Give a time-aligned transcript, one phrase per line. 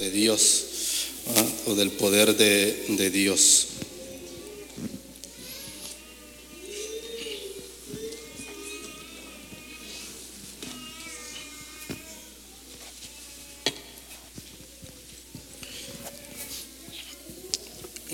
[0.00, 0.64] de Dios
[1.36, 1.44] ¿ah?
[1.66, 3.66] o del poder de, de Dios.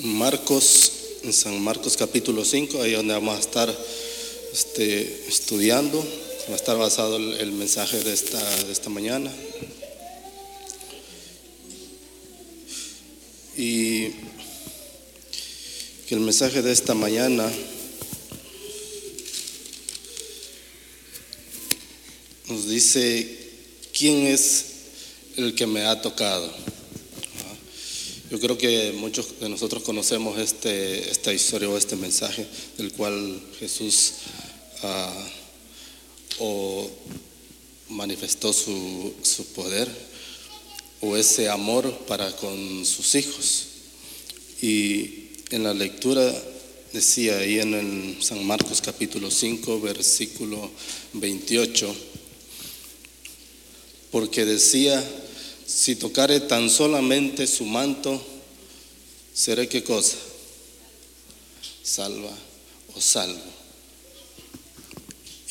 [0.02, 0.92] Marcos,
[1.22, 3.72] en San Marcos capítulo 5, ahí donde vamos a estar
[4.52, 6.04] este, estudiando,
[6.48, 9.32] va a estar basado el, el mensaje de esta, de esta mañana.
[16.38, 17.50] Mensaje de esta mañana
[22.46, 23.48] nos dice
[23.96, 24.66] quién es
[25.38, 26.52] el que me ha tocado.
[28.30, 33.40] Yo creo que muchos de nosotros conocemos este, esta historia o este mensaje del cual
[33.58, 34.12] Jesús
[34.82, 35.26] ah,
[36.38, 36.90] o
[37.88, 39.88] manifestó su, su poder
[41.00, 43.68] o ese amor para con sus hijos.
[44.60, 46.32] Y en la lectura
[46.92, 50.70] decía ahí en el San Marcos capítulo 5, versículo
[51.12, 51.94] 28,
[54.10, 55.02] porque decía,
[55.66, 58.24] si tocare tan solamente su manto,
[59.34, 60.16] seré qué cosa?
[61.82, 62.36] Salva
[62.94, 63.56] o salvo.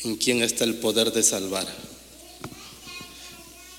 [0.04, 1.66] ¿En quién está el poder de salvar?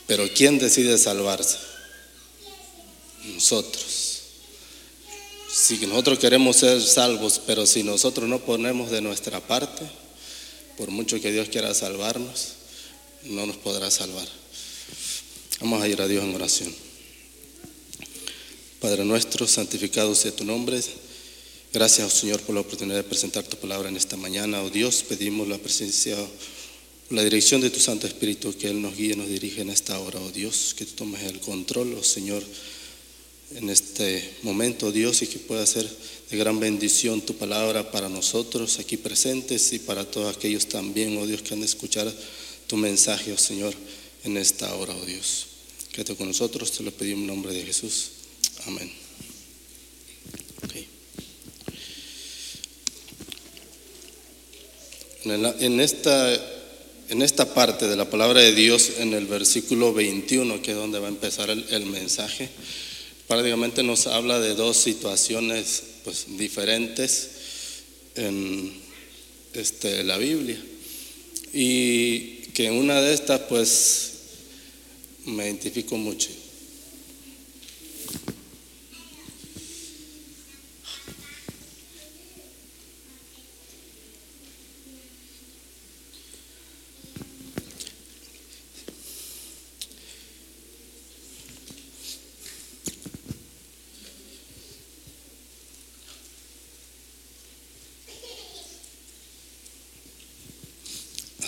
[0.08, 1.58] Pero ¿quién decide salvarse?
[3.26, 4.07] Nosotros.
[5.60, 9.82] Si nosotros queremos ser salvos, pero si nosotros no ponemos de nuestra parte,
[10.78, 12.50] por mucho que Dios quiera salvarnos,
[13.24, 14.28] no nos podrá salvar.
[15.60, 16.72] Vamos a ir a Dios en oración.
[18.80, 20.80] Padre nuestro, santificado sea tu nombre.
[21.74, 24.62] Gracias, Señor, por la oportunidad de presentar tu palabra en esta mañana.
[24.62, 26.16] Oh Dios, pedimos la presencia,
[27.10, 30.20] la dirección de tu Santo Espíritu, que Él nos guíe, nos dirige en esta hora,
[30.20, 32.44] oh Dios, que tú tomes el control, oh Señor,
[33.56, 35.90] en este momento, Dios, y que pueda ser
[36.30, 41.26] de gran bendición tu palabra para nosotros aquí presentes y para todos aquellos también, oh
[41.26, 42.12] Dios, que han de escuchar
[42.68, 43.74] tu mensaje, oh Señor,
[44.26, 45.48] en esta hora, oh Dios.
[45.94, 48.10] Quédate con nosotros, te lo pedimos en nombre de Jesús.
[48.66, 48.92] Amén.
[55.24, 56.34] En, esta,
[57.10, 61.00] en esta parte de la palabra de Dios, en el versículo 21, que es donde
[61.00, 62.50] va a empezar el mensaje,
[63.28, 67.30] prácticamente nos habla de dos situaciones pues, diferentes
[68.16, 68.74] en
[69.54, 70.62] este, la Biblia.
[71.54, 74.12] Y que en una de estas, pues,
[75.26, 76.30] me identifico mucho.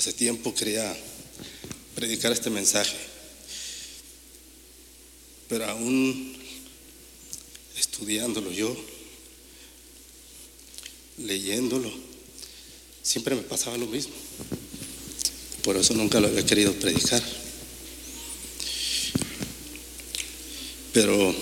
[0.09, 0.92] Hace tiempo quería
[1.94, 2.97] predicar este mensaje,
[5.47, 6.36] pero aún
[7.78, 8.75] estudiándolo yo,
[11.20, 11.94] leyéndolo,
[13.03, 14.16] siempre me pasaba lo mismo.
[15.62, 17.22] Por eso nunca lo había querido predicar.
[20.91, 21.36] Pero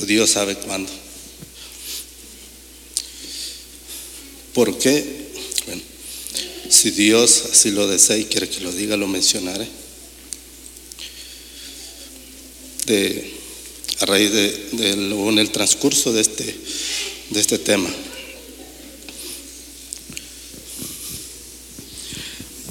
[0.00, 0.92] Dios sabe cuándo.
[4.52, 5.17] ¿Por qué?
[6.78, 9.66] Si Dios así lo desea y quiere que lo diga, lo mencionaré.
[12.86, 13.32] De,
[13.98, 16.44] a raíz de, de, en el transcurso de este,
[17.30, 17.90] de este tema.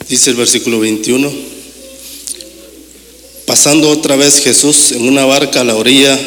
[0.07, 1.29] Dice el versículo 21,
[3.45, 6.17] pasando otra vez Jesús en una barca a la orilla,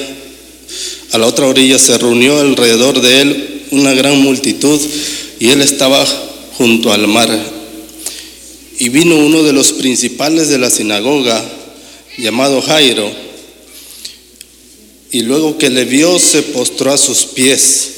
[1.13, 4.79] a la otra orilla se reunió alrededor de él una gran multitud
[5.39, 6.05] y él estaba
[6.59, 7.60] junto al mar.
[8.81, 11.45] Y vino uno de los principales de la sinagoga,
[12.19, 13.09] llamado Jairo,
[15.13, 17.91] y luego que le vio se postró a sus pies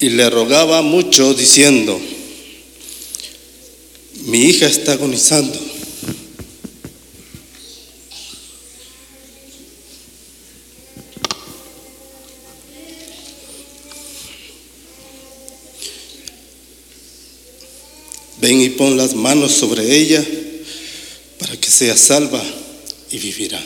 [0.00, 2.00] y le rogaba mucho diciendo,
[4.24, 5.67] mi hija está agonizando.
[18.40, 20.24] Ven y pon las manos sobre ella
[21.38, 22.42] para que sea salva
[23.10, 23.60] y vivirá.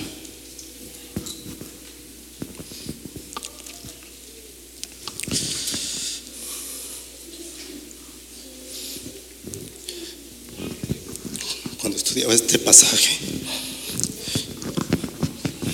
[11.78, 13.18] Cuando estudiaba este pasaje,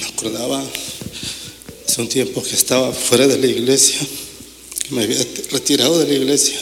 [0.01, 0.65] recordaba
[1.87, 4.01] hace un tiempo que estaba fuera de la iglesia,
[4.83, 6.59] que me había retirado de la iglesia.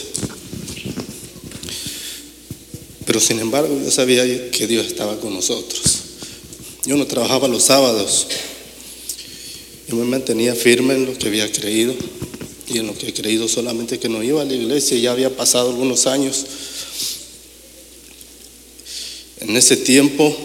[3.16, 5.82] Pero sin embargo yo sabía que Dios estaba con nosotros.
[6.84, 8.26] Yo no trabajaba los sábados.
[9.88, 11.94] Yo me mantenía firme en lo que había creído
[12.68, 14.98] y en lo que he creído solamente que no iba a la iglesia.
[14.98, 16.44] Ya había pasado algunos años.
[19.40, 20.36] En ese tiempo,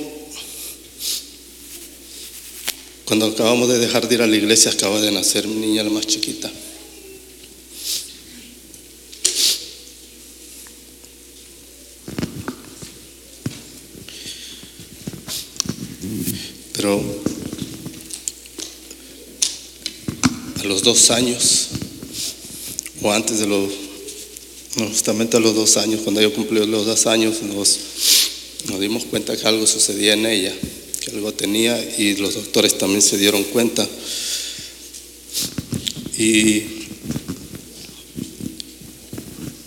[3.04, 5.90] cuando acabamos de dejar de ir a la iglesia, acaba de nacer mi niña la
[5.90, 6.50] más chiquita.
[16.82, 17.00] Pero
[20.60, 21.68] a dos años,
[23.02, 23.72] o antes de los,
[24.78, 27.80] justamente a los dos años, cuando yo cumplí los dos años, nos,
[28.80, 30.54] dimos cuenta que algo sucedía en ella,
[31.00, 33.88] que algo tenía y los doctores también se dieron cuenta.
[36.18, 36.64] Y,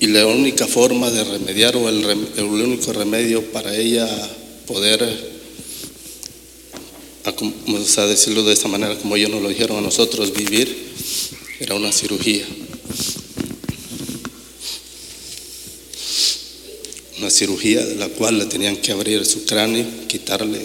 [0.00, 2.04] y la única forma de remediar o el,
[2.36, 4.06] el único remedio para ella
[4.66, 5.02] poder
[7.24, 10.83] a, sea, decirlo de esta manera, como ellos nos lo dijeron a nosotros, vivir,
[11.64, 12.44] era una cirugía.
[17.18, 20.60] Una cirugía de la cual le tenían que abrir su cráneo, quitarle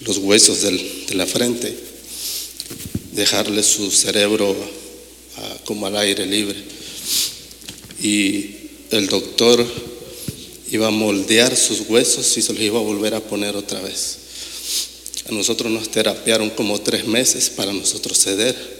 [0.00, 1.72] los huesos de la frente,
[3.12, 4.56] dejarle su cerebro
[5.36, 6.58] ah, como al aire libre.
[8.02, 8.50] Y
[8.90, 9.64] el doctor
[10.72, 14.18] iba a moldear sus huesos y se los iba a volver a poner otra vez.
[15.28, 18.75] A nosotros nos terapiaron como tres meses para nosotros ceder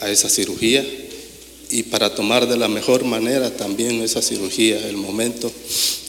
[0.00, 0.84] a esa cirugía
[1.70, 5.50] y para tomar de la mejor manera también esa cirugía, el momento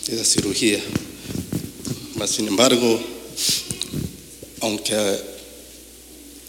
[0.08, 0.80] de esa cirugía.
[2.16, 3.00] Mas, sin embargo,
[4.62, 4.96] aunque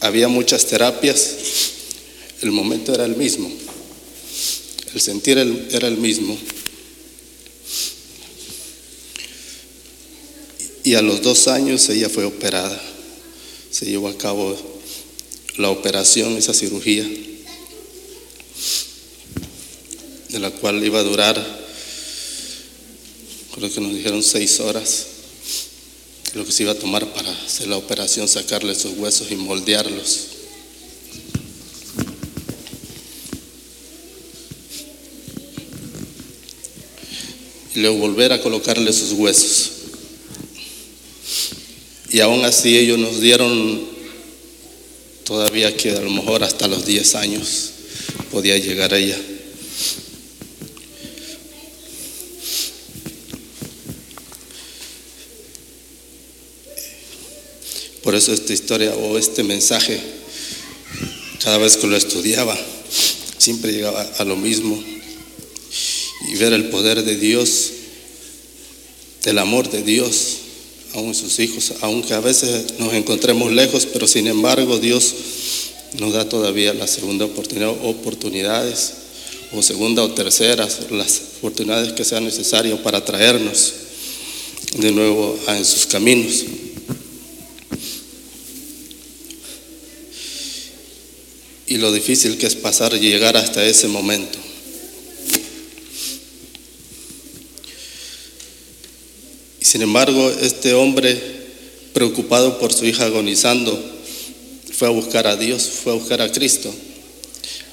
[0.01, 1.37] había muchas terapias,
[2.43, 3.51] el momento era el mismo,
[4.95, 6.37] el sentir era el mismo.
[10.85, 12.81] Y a los dos años ella fue operada.
[13.71, 14.57] Se llevó a cabo
[15.59, 17.07] la operación, esa cirugía,
[20.29, 21.69] de la cual iba a durar,
[23.55, 25.07] creo que nos dijeron seis horas,
[26.35, 30.27] lo que se iba a tomar para hacer la operación, sacarle esos huesos y moldearlos.
[37.75, 39.71] Y luego volver a colocarle esos huesos.
[42.11, 43.87] Y aún así ellos nos dieron
[45.25, 47.71] todavía que a lo mejor hasta los 10 años
[48.31, 49.19] podía llegar ella.
[58.09, 60.01] Por eso esta historia o este mensaje,
[61.45, 62.57] cada vez que lo estudiaba,
[63.37, 64.83] siempre llegaba a lo mismo.
[66.31, 67.71] Y ver el poder de Dios,
[69.25, 70.37] del amor de Dios,
[70.95, 75.15] aún sus hijos, aunque a veces nos encontremos lejos, pero sin embargo Dios
[75.99, 78.93] nos da todavía la segunda oportunidad, oportunidades,
[79.53, 83.75] o segunda o terceras, las oportunidades que sean necesarias para traernos
[84.79, 86.45] de nuevo en sus caminos.
[91.69, 94.39] Y lo difícil que es pasar y llegar hasta ese momento.
[99.61, 101.21] Y sin embargo, este hombre,
[101.93, 103.79] preocupado por su hija agonizando,
[104.73, 106.75] fue a buscar a Dios, fue a buscar a Cristo,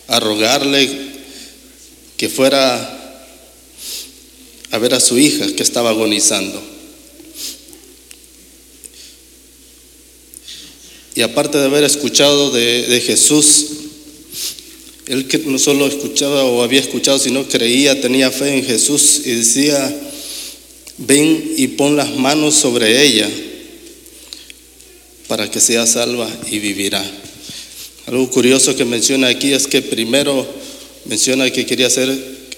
[0.07, 0.89] a rogarle
[2.17, 3.01] que fuera
[4.71, 6.61] a ver a su hija que estaba agonizando.
[11.15, 13.67] Y aparte de haber escuchado de, de Jesús,
[15.07, 19.31] él que no solo escuchaba o había escuchado, sino creía, tenía fe en Jesús y
[19.31, 19.95] decía,
[20.97, 23.29] ven y pon las manos sobre ella
[25.27, 27.03] para que sea salva y vivirá.
[28.07, 30.45] Algo curioso que menciona aquí es que primero
[31.05, 32.09] menciona que quería hacer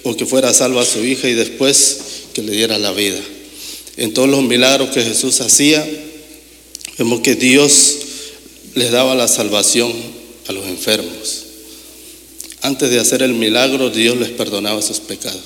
[0.02, 2.00] o que fuera salva a su hija y después
[2.32, 3.18] que le diera la vida.
[3.96, 5.86] En todos los milagros que Jesús hacía,
[6.98, 7.96] vemos que Dios
[8.74, 9.92] les daba la salvación
[10.46, 11.47] a los enfermos.
[12.62, 15.42] Antes de hacer el milagro, Dios les perdonaba sus pecados.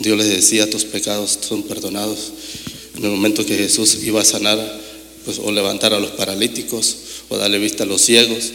[0.00, 2.32] Dios les decía, tus pecados son perdonados.
[2.96, 4.80] En el momento que Jesús iba a sanar,
[5.24, 6.96] pues, o levantar a los paralíticos,
[7.28, 8.50] o darle vista a los ciegos,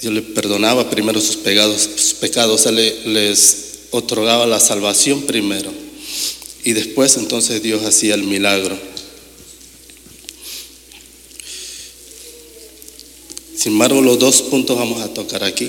[0.00, 3.56] Dios les perdonaba primero sus pecados, sus pecados, o sea, le- les
[3.90, 5.70] otorgaba la salvación primero.
[6.64, 8.78] Y después entonces Dios hacía el milagro.
[13.60, 15.68] Sin embargo, los dos puntos vamos a tocar aquí.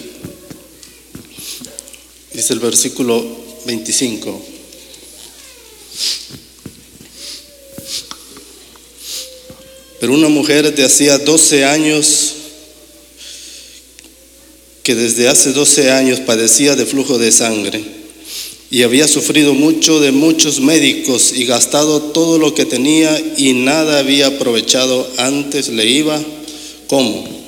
[2.31, 3.21] Dice el versículo
[3.65, 4.41] 25.
[9.99, 12.33] Pero una mujer de hacía 12 años,
[14.83, 17.83] que desde hace 12 años padecía de flujo de sangre
[18.69, 23.99] y había sufrido mucho de muchos médicos y gastado todo lo que tenía y nada
[23.99, 26.23] había aprovechado, antes le iba
[26.87, 27.40] como.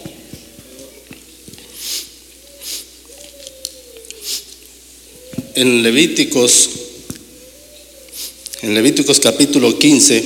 [5.55, 6.69] En Levíticos,
[8.63, 10.23] en Levíticos capítulo 15,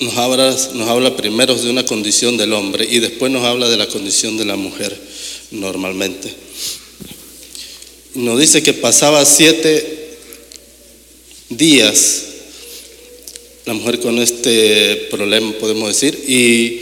[0.00, 3.76] nos habla, nos habla primero de una condición del hombre y después nos habla de
[3.76, 4.98] la condición de la mujer
[5.52, 6.34] normalmente.
[8.14, 10.18] Nos dice que pasaba siete
[11.48, 12.24] días
[13.64, 16.80] la mujer con este problema, podemos decir, y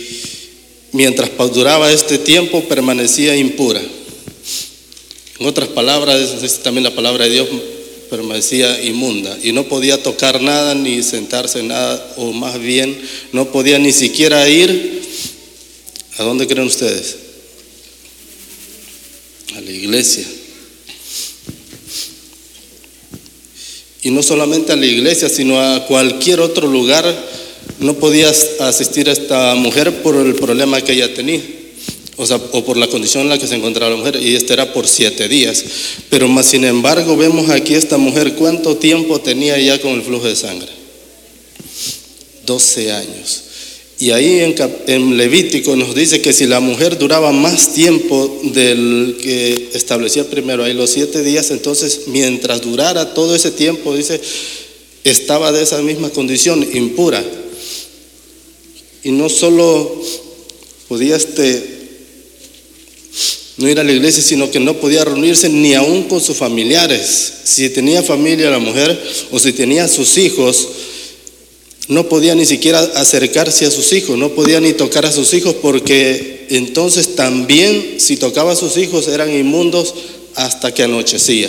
[0.92, 3.82] mientras duraba este tiempo permanecía impura.
[5.38, 7.48] En otras palabras, también la palabra de Dios,
[8.08, 12.96] permanecía inmunda y no podía tocar nada ni sentarse en nada, o más bien
[13.32, 15.02] no podía ni siquiera ir.
[16.18, 17.16] ¿A dónde creen ustedes?
[19.56, 20.24] A la iglesia.
[24.02, 27.04] Y no solamente a la iglesia, sino a cualquier otro lugar
[27.80, 31.42] no podía asistir a esta mujer por el problema que ella tenía
[32.16, 34.52] o, sea, o por la condición en la que se encontraba la mujer, y este
[34.52, 35.64] era por siete días.
[36.10, 40.26] Pero más sin embargo, vemos aquí esta mujer cuánto tiempo tenía ya con el flujo
[40.26, 40.68] de sangre.
[42.46, 43.44] 12 años.
[43.98, 44.40] Y ahí
[44.86, 50.64] en, Levítico nos dice que si la mujer duraba más tiempo del que establecía primero
[50.64, 54.20] ahí los siete días, entonces mientras durara todo ese tiempo, dice,
[55.04, 57.24] estaba de esa misma condición, impura.
[59.04, 60.02] Y no solo
[60.88, 61.73] podía este,
[63.56, 67.32] no ir a la iglesia, sino que no podía reunirse ni aún con sus familiares.
[67.44, 70.68] Si tenía familia la mujer o si tenía sus hijos,
[71.86, 75.54] no podía ni siquiera acercarse a sus hijos, no podía ni tocar a sus hijos
[75.60, 79.94] porque entonces también si tocaba a sus hijos eran inmundos
[80.34, 81.48] hasta que anochecía.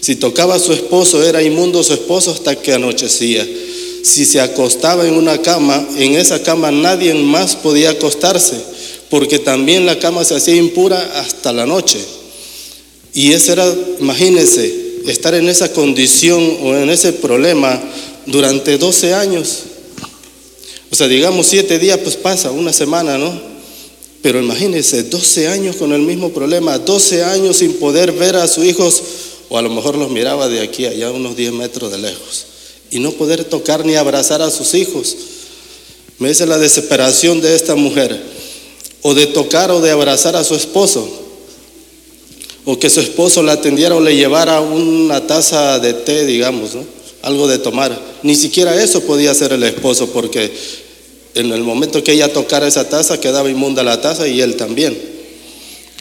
[0.00, 3.48] Si tocaba a su esposo era inmundo su esposo hasta que anochecía.
[4.02, 8.72] Si se acostaba en una cama, en esa cama nadie más podía acostarse
[9.12, 11.98] porque también la cama se hacía impura hasta la noche.
[13.12, 17.78] Y ese era, imagínense, estar en esa condición o en ese problema
[18.24, 19.64] durante 12 años.
[20.90, 23.38] O sea, digamos siete días, pues pasa, una semana, ¿no?
[24.22, 28.64] Pero imagínense, 12 años con el mismo problema, 12 años sin poder ver a sus
[28.64, 29.02] hijos,
[29.50, 32.46] o a lo mejor los miraba de aquí allá unos 10 metros de lejos,
[32.90, 35.14] y no poder tocar ni abrazar a sus hijos.
[36.18, 38.40] Me dice la desesperación de esta mujer
[39.02, 41.08] o de tocar o de abrazar a su esposo,
[42.64, 46.84] o que su esposo la atendiera o le llevara una taza de té, digamos, ¿no?
[47.22, 47.98] algo de tomar.
[48.22, 50.52] Ni siquiera eso podía hacer el esposo, porque
[51.34, 54.96] en el momento que ella tocara esa taza quedaba inmunda la taza y él también.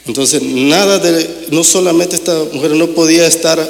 [0.07, 3.69] Entonces, nada de, no solamente esta mujer no podía estar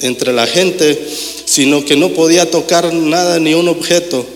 [0.00, 0.98] entre la gente,
[1.44, 4.26] sino que no podía tocar nada, ni un objeto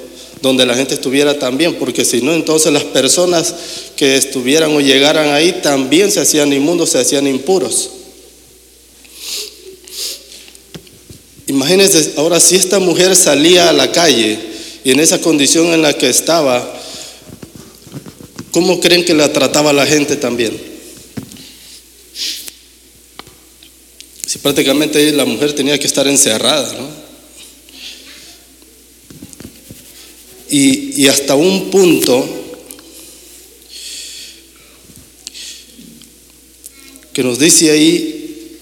[0.42, 3.54] donde la gente estuviera también, porque si no, entonces las personas
[3.96, 7.90] que estuvieran o llegaran ahí también se hacían inmundos, se hacían impuros.
[11.46, 14.38] Imagínense, ahora si esta mujer salía a la calle
[14.84, 16.80] y en esa condición en la que estaba,
[18.50, 20.60] ¿cómo creen que la trataba la gente también?
[24.26, 27.05] Si prácticamente la mujer tenía que estar encerrada, ¿no?
[30.58, 32.26] Y, hasta un punto
[37.12, 38.56] que nos dice ahí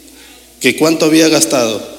[0.60, 1.94] que cuánto había gastado.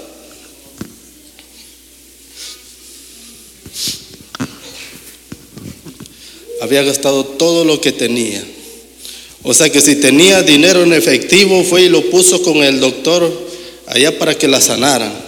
[6.59, 8.43] Había gastado todo lo que tenía.
[9.43, 13.31] O sea que si tenía dinero en efectivo, fue y lo puso con el doctor
[13.87, 15.25] allá para que la sanaran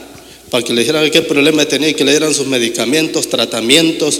[0.49, 4.19] para que le dijeran qué problema tenía y que le dieran sus medicamentos, tratamientos,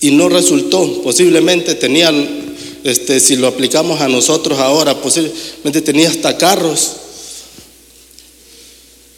[0.00, 1.02] y no resultó.
[1.02, 2.12] Posiblemente tenía,
[2.84, 6.92] este, si lo aplicamos a nosotros ahora, posiblemente tenía hasta carros.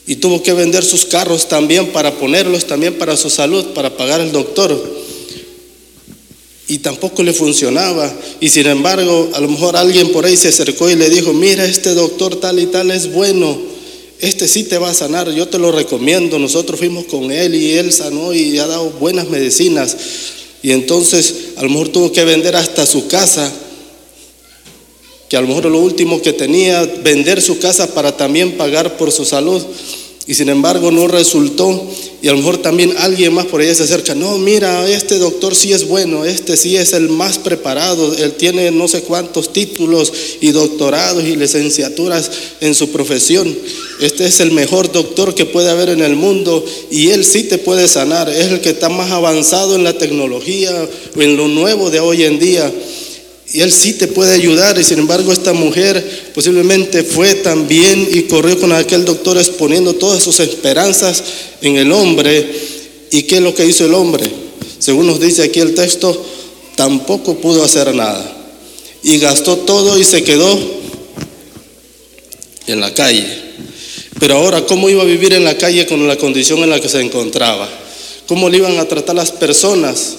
[0.06, 4.20] Y tuvo que vender sus carros también para ponerlos también para su salud, para pagar
[4.20, 5.02] el doctor.
[6.66, 8.12] Y tampoco le funcionaba.
[8.40, 11.64] Y sin embargo, a lo mejor alguien por ahí se acercó y le dijo, mira,
[11.64, 13.72] este doctor tal y tal es bueno
[14.22, 16.38] este sí te va a sanar, yo te lo recomiendo.
[16.38, 19.96] Nosotros fuimos con él y él sanó y ha dado buenas medicinas.
[20.62, 23.52] Y entonces a lo mejor tuvo que vender hasta su casa,
[25.28, 29.10] que a lo mejor lo último que tenía, vender su casa para también pagar por
[29.10, 29.62] su salud
[30.26, 31.88] y sin embargo no resultó.
[32.22, 35.56] Y a lo mejor también alguien más por ahí se acerca, no, mira, este doctor
[35.56, 40.12] sí es bueno, este sí es el más preparado, él tiene no sé cuántos títulos
[40.40, 43.52] y doctorados y licenciaturas en su profesión.
[44.00, 47.58] Este es el mejor doctor que puede haber en el mundo y él sí te
[47.58, 52.00] puede sanar, es el que está más avanzado en la tecnología en lo nuevo de
[52.00, 52.72] hoy en día
[53.52, 54.78] y Él sí te puede ayudar.
[54.78, 60.22] Y sin embargo esta mujer posiblemente fue también y corrió con aquel doctor exponiendo todas
[60.22, 61.22] sus esperanzas
[61.60, 62.50] en el hombre.
[63.10, 64.28] ¿Y qué es lo que hizo el hombre?
[64.78, 66.24] Según nos dice aquí el texto,
[66.76, 68.38] tampoco pudo hacer nada.
[69.02, 70.58] Y gastó todo y se quedó
[72.66, 73.26] en la calle.
[74.18, 76.88] Pero ahora, ¿cómo iba a vivir en la calle con la condición en la que
[76.88, 77.68] se encontraba?
[78.26, 80.14] ¿Cómo le iban a tratar las personas?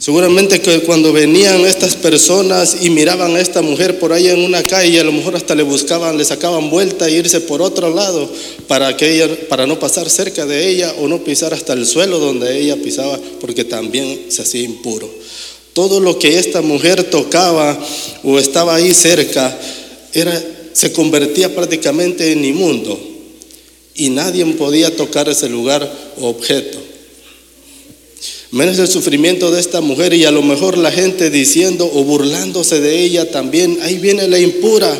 [0.00, 4.62] Seguramente que cuando venían estas personas y miraban a esta mujer por ahí en una
[4.62, 8.32] calle, a lo mejor hasta le buscaban, le sacaban vuelta e irse por otro lado
[8.66, 12.18] para que ella, para no pasar cerca de ella o no pisar hasta el suelo
[12.18, 15.06] donde ella pisaba, porque también se hacía impuro.
[15.74, 17.78] Todo lo que esta mujer tocaba
[18.24, 19.54] o estaba ahí cerca
[20.14, 20.42] era,
[20.72, 22.98] se convertía prácticamente en inmundo
[23.94, 26.69] y nadie podía tocar ese lugar o objeto
[28.52, 32.80] menos el sufrimiento de esta mujer y a lo mejor la gente diciendo o burlándose
[32.80, 34.92] de ella también, ahí viene la impura,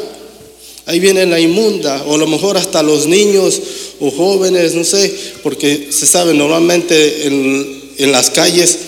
[0.86, 3.60] ahí viene la inmunda, o a lo mejor hasta los niños
[3.98, 8.78] o jóvenes, no sé, porque se sabe normalmente en, en las calles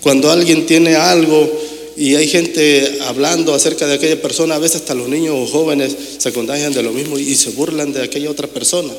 [0.00, 1.50] cuando alguien tiene algo
[1.96, 5.96] y hay gente hablando acerca de aquella persona, a veces hasta los niños o jóvenes
[6.18, 8.92] se contagian de lo mismo y se burlan de aquella otra persona.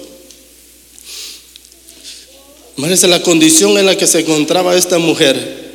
[2.78, 5.68] Imagínense la condición en la que se encontraba esta mujer.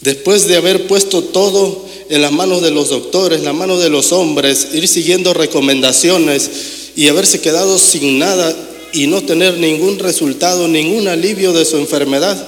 [0.00, 3.90] Después de haber puesto todo en las manos de los doctores, en las manos de
[3.90, 6.50] los hombres, ir siguiendo recomendaciones
[6.94, 8.54] y haberse quedado sin nada
[8.92, 12.46] y no tener ningún resultado, ningún alivio de su enfermedad,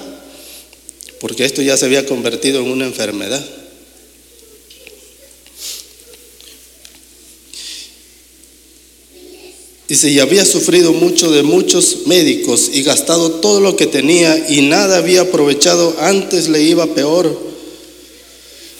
[1.20, 3.44] porque esto ya se había convertido en una enfermedad.
[9.88, 14.62] Dice, y había sufrido mucho de muchos médicos y gastado todo lo que tenía y
[14.62, 17.38] nada había aprovechado, antes le iba peor.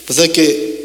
[0.08, 0.76] O sea que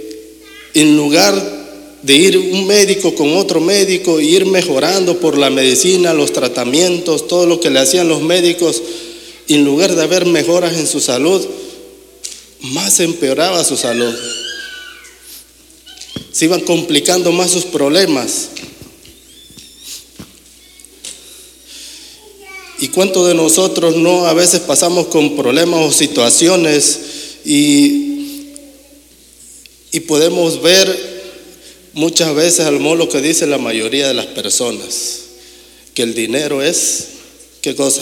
[0.75, 1.61] en lugar
[2.03, 7.27] de ir un médico con otro médico e ir mejorando por la medicina, los tratamientos,
[7.27, 8.81] todo lo que le hacían los médicos,
[9.47, 11.45] en lugar de haber mejoras en su salud,
[12.61, 14.13] más empeoraba su salud.
[16.31, 18.49] Se iban complicando más sus problemas.
[22.81, 26.99] ¿Y cuántos de nosotros no a veces pasamos con problemas o situaciones
[27.45, 28.55] y,
[29.91, 31.11] y podemos ver
[31.93, 35.19] muchas veces al modo lo que dice la mayoría de las personas?
[35.93, 37.07] Que el dinero es,
[37.61, 38.01] ¿qué cosa?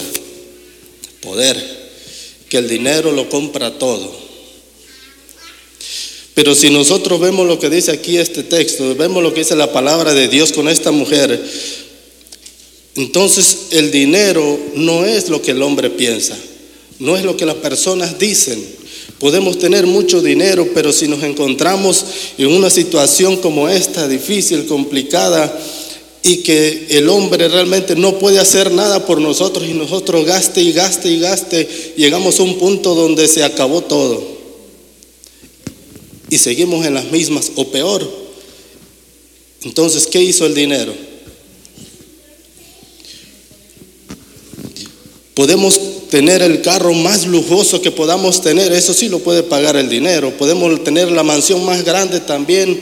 [1.20, 1.62] Poder.
[2.48, 4.16] Que el dinero lo compra todo.
[6.36, 9.74] Pero si nosotros vemos lo que dice aquí este texto, vemos lo que dice la
[9.74, 11.44] palabra de Dios con esta mujer,
[13.00, 16.38] entonces el dinero no es lo que el hombre piensa,
[17.00, 18.62] no es lo que las personas dicen.
[19.20, 22.04] Podemos tener mucho dinero, pero si nos encontramos
[22.38, 25.58] en una situación como esta, difícil, complicada,
[26.24, 30.74] y que el hombre realmente no puede hacer nada por nosotros y nosotros gaste y
[30.74, 34.22] gaste y gaste, llegamos a un punto donde se acabó todo.
[36.30, 38.06] Y seguimos en las mismas o peor.
[39.64, 40.94] Entonces, ¿qué hizo el dinero?
[45.40, 49.88] Podemos tener el carro más lujoso que podamos tener, eso sí lo puede pagar el
[49.88, 50.34] dinero.
[50.38, 52.78] Podemos tener la mansión más grande también,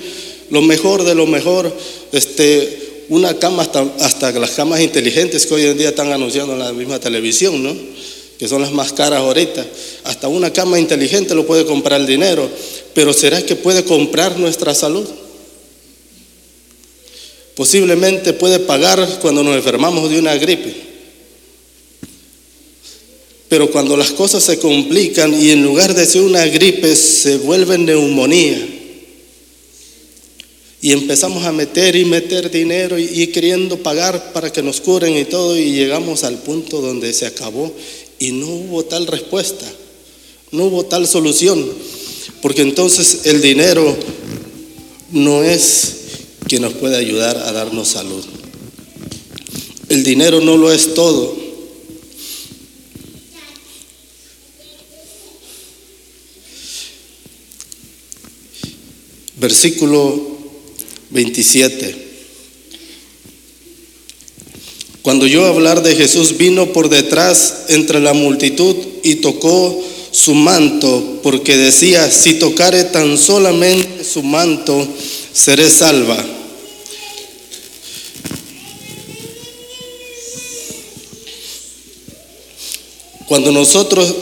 [0.50, 1.72] lo mejor de lo mejor.
[2.12, 6.58] Este, una cama, hasta, hasta las camas inteligentes que hoy en día están anunciando en
[6.58, 7.76] la misma televisión, ¿no?
[8.40, 9.64] que son las más caras ahorita.
[10.06, 12.50] Hasta una cama inteligente lo puede comprar el dinero,
[12.96, 15.08] pero ¿será que puede comprar nuestra salud?
[17.54, 20.87] Posiblemente puede pagar cuando nos enfermamos de una gripe.
[23.50, 27.78] Pero cuando las cosas se complican y en lugar de ser una gripe se vuelve
[27.78, 28.78] neumonía,
[30.80, 35.26] y empezamos a meter y meter dinero y, queriendo pagar para que nos curen y
[35.26, 37.74] todo, y llegamos al punto donde se acabó
[38.20, 39.66] y no hubo tal respuesta,
[40.52, 41.68] no hubo tal solución,
[42.42, 43.98] porque entonces el dinero
[45.12, 45.96] no es
[46.48, 48.24] quien nos puede ayudar a darnos salud.
[49.90, 51.47] El dinero no lo es todo.
[59.38, 60.38] Versículo
[61.12, 62.08] 27.
[65.02, 71.20] Cuando yo hablar de Jesús vino por detrás entre la multitud y tocó su manto,
[71.24, 74.86] porque decía, si tocare tan solamente su manto,
[75.32, 76.18] seré salva.
[83.28, 84.14] Cuando nosotros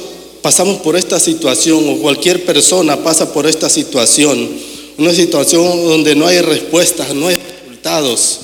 [0.41, 6.27] pasamos por esta situación o cualquier persona pasa por esta situación, una situación donde no
[6.27, 8.39] hay respuestas, no hay resultados,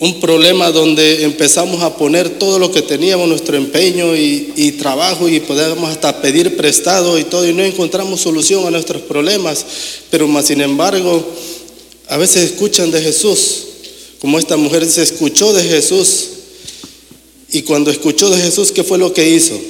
[0.00, 5.40] un problema donde empezamos a poner todo lo que teníamos, nuestro empeño y, trabajo y
[5.40, 9.64] podemos hasta pedir prestado y todo y no encontramos solución a nuestros problemas,
[10.08, 11.22] pero más sin embargo
[12.08, 13.66] a veces escuchan de Jesús,
[14.20, 16.28] como esta mujer se escuchó de Jesús.
[17.52, 19.60] Y cuando escuchó de Jesús, ¿qué fue lo que hizo?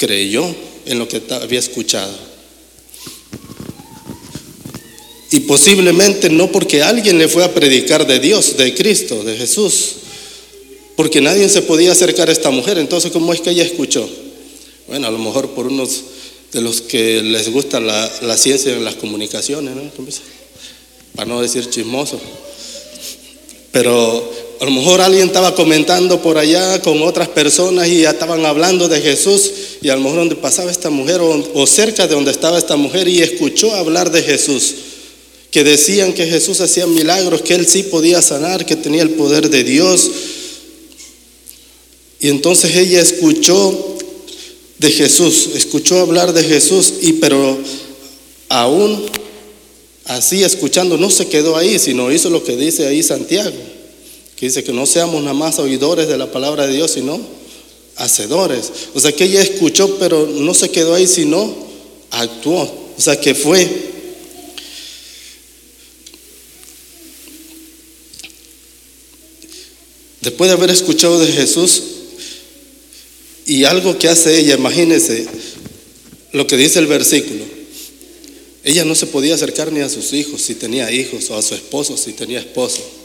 [0.00, 0.46] Creyó
[0.86, 2.10] en lo que había escuchado.
[5.30, 9.96] Y posiblemente no porque alguien le fue a predicar de Dios, de Cristo, de Jesús,
[10.96, 12.78] porque nadie se podía acercar a esta mujer.
[12.78, 14.08] Entonces, ¿cómo es que ella escuchó?
[14.88, 16.02] Bueno, a lo mejor por unos
[16.50, 19.82] de los que les gusta la, ciencia en las comunicaciones, ¿no?
[21.14, 22.18] para no decir chismoso.
[23.70, 28.44] Pero a lo mejor alguien estaba comentando por allá con otras personas y ya estaban
[28.44, 32.30] hablando de Jesús y a lo mejor donde pasaba esta mujer o cerca de donde
[32.30, 34.74] estaba esta mujer y escuchó hablar de Jesús
[35.50, 39.50] que decían que Jesús hacía milagros, que él sí podía sanar, que tenía el poder
[39.50, 40.10] de Dios.
[42.20, 43.98] Y entonces ella escuchó
[44.78, 47.58] de Jesús, escuchó hablar de Jesús, y pero
[48.48, 49.06] aún
[50.04, 53.56] así escuchando no se quedó ahí, sino hizo lo que dice ahí Santiago,
[54.40, 57.20] que dice que no seamos nada más oidores de la palabra de Dios, sino
[57.96, 58.72] hacedores.
[58.94, 61.54] O sea que ella escuchó, pero no se quedó ahí, sino
[62.10, 62.62] actuó.
[62.62, 63.90] O sea que fue
[70.22, 71.82] Después de haber escuchado de Jesús
[73.46, 75.26] y algo que hace ella, imagínense
[76.32, 77.44] lo que dice el versículo.
[78.64, 81.54] Ella no se podía acercar ni a sus hijos si tenía hijos o a su
[81.54, 82.99] esposo si tenía esposo.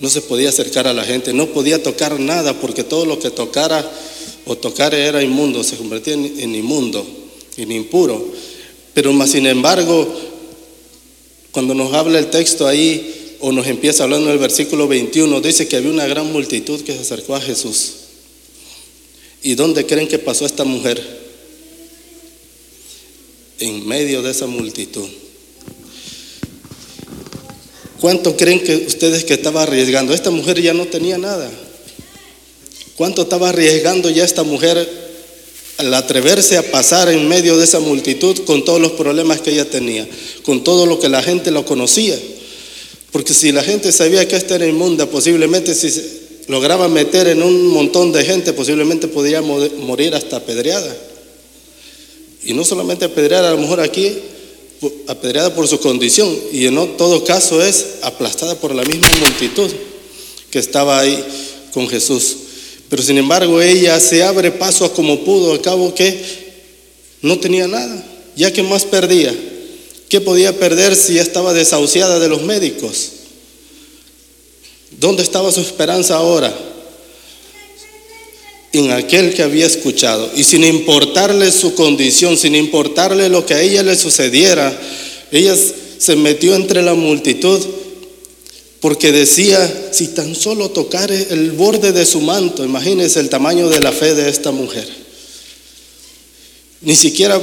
[0.00, 3.30] No se podía acercar a la gente, no podía tocar nada porque todo lo que
[3.30, 3.88] tocara
[4.46, 7.06] o tocara era inmundo, se convertía en, inmundo,
[7.56, 8.32] en impuro.
[8.92, 10.06] Pero más sin embargo,
[11.50, 15.68] cuando nos habla el texto ahí, o nos empieza hablando en el versículo 21, dice
[15.68, 17.92] que había una gran multitud que se acercó a Jesús.
[19.42, 21.02] ¿Y dónde creen que pasó esta mujer?
[23.58, 25.06] En medio de esa multitud.
[28.04, 30.12] ¿Cuánto creen que ustedes que estaba arriesgando?
[30.12, 31.50] Esta mujer ya no tenía nada.
[32.96, 34.86] ¿Cuánto estaba arriesgando ya esta mujer
[35.78, 39.70] al atreverse a pasar en medio de esa multitud con todos los problemas que ella
[39.70, 40.06] tenía,
[40.42, 42.14] con todo lo que la gente lo conocía?
[43.10, 45.90] Porque si la gente sabía que esta era inmunda, posiblemente si
[46.48, 50.94] lograba meter en un montón de gente, posiblemente podría morir hasta apedreada.
[52.44, 54.12] Y no solamente apedreada, a lo mejor aquí,
[55.06, 59.70] apedreada por su condición, y en todo caso es aplastada por la misma multitud
[60.50, 61.24] que estaba ahí
[61.72, 62.36] con Jesús.
[62.88, 66.22] Pero sin embargo ella se abre paso a como pudo, al cabo que
[67.22, 68.04] no tenía nada,
[68.36, 69.34] ya que más perdía.
[70.08, 73.10] ¿Qué podía perder si estaba desahuciada de los médicos?
[75.00, 76.54] ¿Dónde estaba su esperanza ahora?
[78.74, 80.30] En aquel que había escuchado.
[80.36, 84.78] Y sin importarle su condición, sin importarle lo que a ella le sucediera,
[85.32, 85.56] ella
[85.98, 87.60] se metió entre la multitud
[88.80, 93.80] porque decía, si tan solo tocare el borde de su manto, imagínense el tamaño de
[93.80, 94.86] la fe de esta mujer.
[96.82, 97.40] Ni siquiera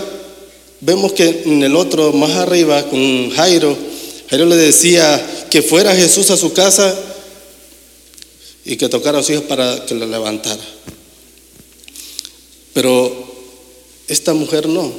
[0.82, 3.78] Vemos que en el otro, más arriba, con Jairo,
[4.32, 7.00] Jairo le decía que fuera Jesús a su casa
[8.66, 10.64] y que tocara a sus hijos para que le levantara.
[12.74, 13.12] Pero
[14.08, 14.92] esta mujer no.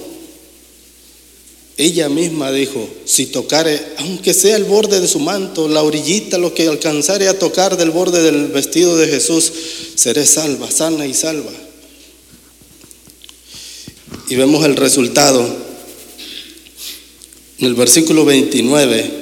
[1.76, 6.54] Ella misma dijo, si tocare, aunque sea el borde de su manto, la orillita, lo
[6.54, 9.52] que alcanzare a tocar del borde del vestido de Jesús,
[9.94, 11.50] seré salva, sana y salva.
[14.28, 15.44] Y vemos el resultado
[17.58, 19.21] en el versículo 29,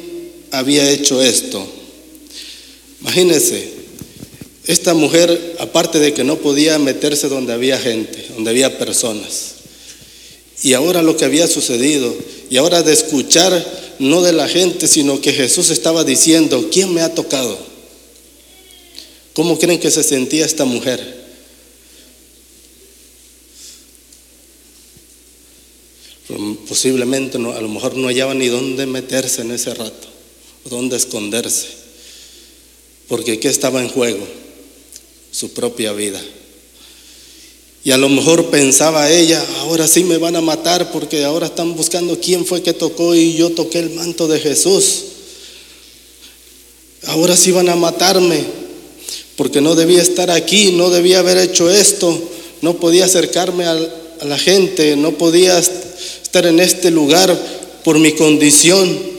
[0.51, 1.65] había hecho esto.
[3.01, 3.69] Imagínense,
[4.67, 9.55] esta mujer, aparte de que no podía meterse donde había gente, donde había personas,
[10.63, 12.15] y ahora lo que había sucedido,
[12.49, 17.01] y ahora de escuchar no de la gente, sino que Jesús estaba diciendo, ¿quién me
[17.01, 17.57] ha tocado?
[19.33, 21.21] ¿Cómo creen que se sentía esta mujer?
[26.67, 30.07] Posiblemente a lo mejor no hallaba ni dónde meterse en ese rato,
[30.65, 31.67] dónde esconderse,
[33.07, 34.25] porque ¿qué estaba en juego?
[35.31, 36.21] Su propia vida.
[37.83, 41.75] Y a lo mejor pensaba ella, ahora sí me van a matar porque ahora están
[41.75, 45.03] buscando quién fue que tocó y yo toqué el manto de Jesús.
[47.07, 48.45] Ahora sí van a matarme
[49.35, 52.15] porque no debía estar aquí, no debía haber hecho esto,
[52.61, 53.75] no podía acercarme a,
[54.21, 57.35] la gente, no podía estar en este lugar
[57.83, 59.10] por mi condición.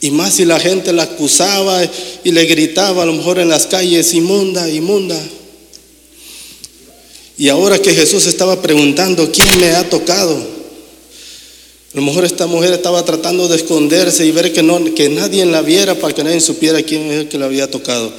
[0.00, 1.82] Y más si la gente la acusaba
[2.24, 5.20] y le gritaba a lo mejor en las calles, inmunda, inmunda.
[7.36, 10.36] Y ahora que Jesús estaba preguntando, ¿quién me ha tocado?
[11.92, 15.44] A lo mejor esta mujer estaba tratando de esconderse y ver que, no, que nadie
[15.44, 18.12] la viera para que nadie supiera quién es el que la había tocado.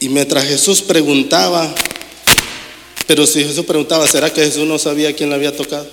[0.00, 1.74] Y mientras Jesús preguntaba,
[3.06, 5.86] pero si Jesús preguntaba, ¿será que Jesús no sabía quién le había tocado?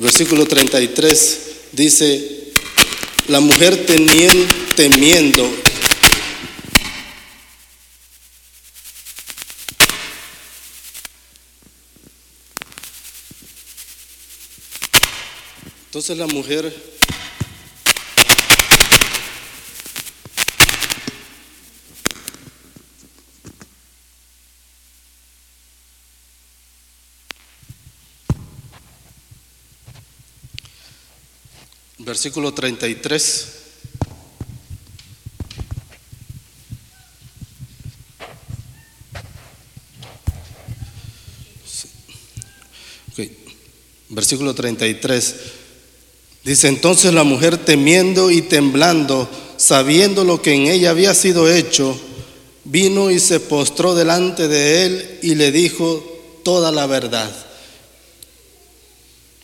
[0.00, 1.40] Versículo 33
[1.72, 2.52] dice,
[3.26, 3.84] la mujer
[4.76, 5.50] temiendo,
[15.86, 16.97] entonces la mujer
[32.08, 33.46] versículo 33.
[44.08, 45.34] Versículo 33.
[46.44, 51.96] Dice, entonces la mujer temiendo y temblando, sabiendo lo que en ella había sido hecho,
[52.64, 56.02] vino y se postró delante de él y le dijo
[56.42, 57.30] toda la verdad.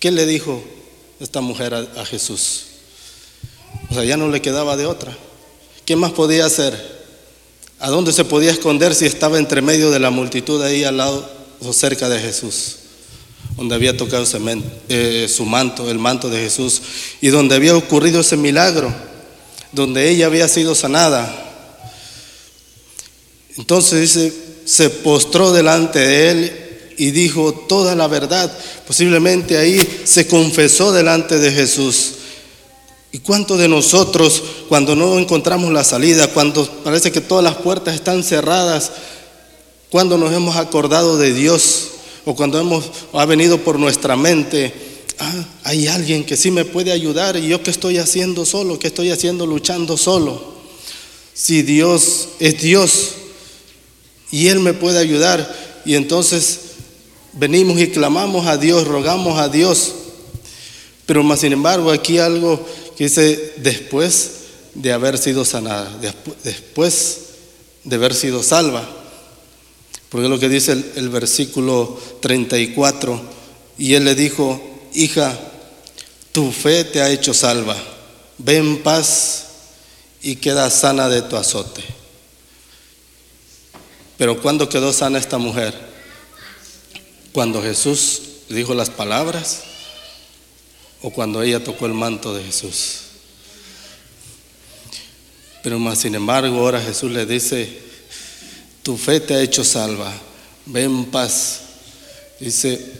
[0.00, 0.64] ¿Qué le dijo?
[1.24, 2.64] Esta mujer a, Jesús.
[3.90, 5.16] O sea, ya no le quedaba de otra.
[5.86, 7.04] ¿Qué más podía hacer?
[7.80, 11.26] ¿A dónde se podía esconder si estaba entre medio de la multitud ahí al lado
[11.60, 12.76] o cerca de Jesús?
[13.56, 14.26] Donde había tocado
[14.90, 16.82] eh, su manto, el manto de Jesús,
[17.22, 18.94] y donde había ocurrido ese milagro,
[19.72, 21.34] donde ella había sido sanada.
[23.56, 24.32] Entonces dice,
[24.66, 26.63] se postró delante de él
[26.96, 28.56] y dijo toda la verdad.
[28.86, 32.12] Posiblemente ahí se confesó delante de Jesús.
[33.14, 37.94] ¿Y cuántos de nosotros, cuando no encontramos la salida, cuando parece que todas las puertas
[37.94, 38.90] están cerradas,
[39.88, 41.90] cuando nos hemos acordado de Dios
[42.24, 44.74] o cuando hemos ha venido por nuestra mente,
[45.20, 48.88] ah, hay alguien que sí me puede ayudar y yo qué estoy haciendo solo, qué
[48.88, 50.54] estoy haciendo luchando solo?
[51.32, 53.10] Si Dios es Dios
[54.32, 56.58] y Él me puede ayudar y entonces
[57.36, 59.92] venimos y clamamos a Dios, rogamos a Dios.
[61.06, 62.64] Pero más sin embargo, aquí algo
[62.96, 64.30] que dice después
[64.74, 65.90] de haber sido sanada,
[66.42, 67.20] después
[67.84, 68.88] de haber sido salva.
[70.08, 73.20] Porque es lo que dice el, versículo 34.
[73.78, 74.62] Y él le dijo,
[74.94, 75.36] hija,
[76.32, 77.76] tu fe te ha hecho salva.
[78.38, 79.46] Ve en paz
[80.22, 81.82] y queda sana de tu azote.
[84.16, 85.93] Pero ¿cuándo quedó sana esta mujer?
[87.34, 89.64] Cuando Jesús dijo las palabras
[91.02, 93.00] o cuando ella tocó el manto de Jesús.
[95.60, 97.76] Pero más sin embargo, ahora Jesús le dice,
[98.84, 100.14] tu fe te ha hecho salva,
[100.66, 101.62] ve en paz.
[102.38, 102.92] Dice,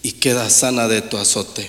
[0.00, 1.68] y queda sana de tu azote.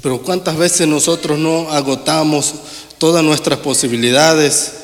[0.00, 2.54] Pero cuántas veces nosotros no agotamos
[2.96, 4.77] todas nuestras posibilidades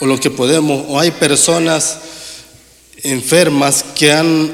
[0.00, 1.98] o lo que podemos, o hay personas
[3.02, 4.52] enfermas que han,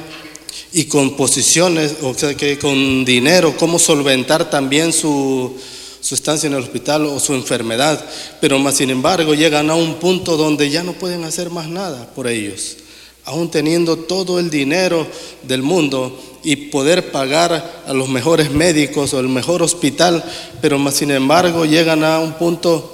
[0.72, 5.56] y con posiciones, o sea, que con dinero, cómo solventar también su,
[6.04, 8.04] su estancia en el hospital o su enfermedad,
[8.38, 12.12] pero más sin embargo llegan a un punto donde ya no pueden hacer más nada
[12.14, 12.76] por ellos.
[13.24, 15.06] aún teniendo todo el dinero
[15.44, 20.22] del mundo y poder pagar a los mejores médicos o el mejor hospital,
[20.60, 22.93] pero más sin embargo llegan a un punto,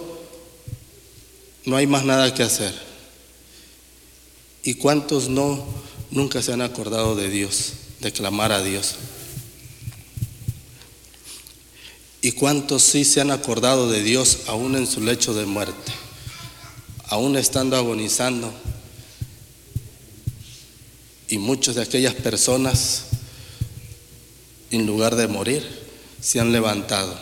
[1.64, 2.74] no hay más nada que hacer.
[4.62, 5.64] ¿Y cuántos no
[6.10, 8.96] nunca se han acordado de Dios, de clamar a Dios?
[12.22, 15.92] ¿Y cuántos sí se han acordado de Dios aún en su lecho de muerte,
[17.06, 18.52] aún estando agonizando?
[21.28, 23.04] Y muchas de aquellas personas,
[24.70, 25.66] en lugar de morir,
[26.20, 27.18] se han levantado.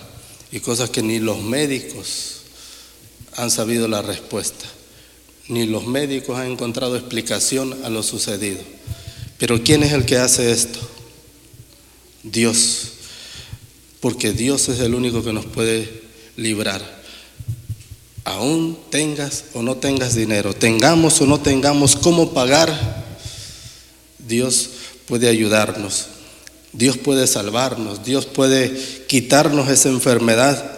[0.51, 2.38] Y cosas que ni los médicos
[3.39, 4.67] han sabido la respuesta,
[5.49, 8.61] ni los médicos han encontrado explicación a lo sucedido.
[9.39, 10.81] Pero ¿quién es el que hace esto?
[12.25, 12.89] Dios.
[14.01, 16.03] Porque Dios es el único que nos puede
[16.37, 16.99] librar.
[18.25, 23.07] Aún tengas o no tengas dinero, tengamos o no tengamos cómo pagar
[24.19, 24.71] Dios
[25.07, 26.07] puede ayudarnos,
[26.73, 30.78] Dios puede salvarnos, Dios puede quitarnos esa enfermedad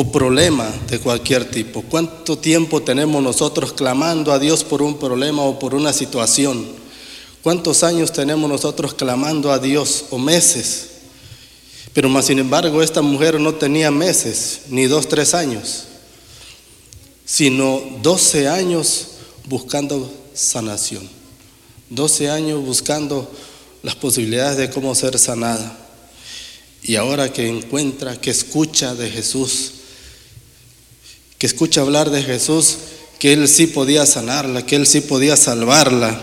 [0.00, 1.82] o problema de cualquier tipo.
[1.82, 6.64] ¿Cuánto tiempo tenemos nosotros clamando a Dios por un problema o por una situación?
[7.42, 10.90] ¿Cuántos años tenemos nosotros clamando a Dios o meses?
[11.92, 15.86] Pero más sin embargo esta mujer no tenía meses, ni dos, tres años,
[17.24, 19.08] sino doce años
[19.46, 21.08] buscando sanación.
[21.90, 23.28] 12 años buscando
[23.82, 25.76] las posibilidades de cómo ser sanada.
[26.84, 29.72] Y ahora que encuentra, que escucha de Jesús,
[31.38, 32.78] que escucha hablar de Jesús,
[33.18, 36.20] que Él sí podía sanarla, que Él sí podía salvarla,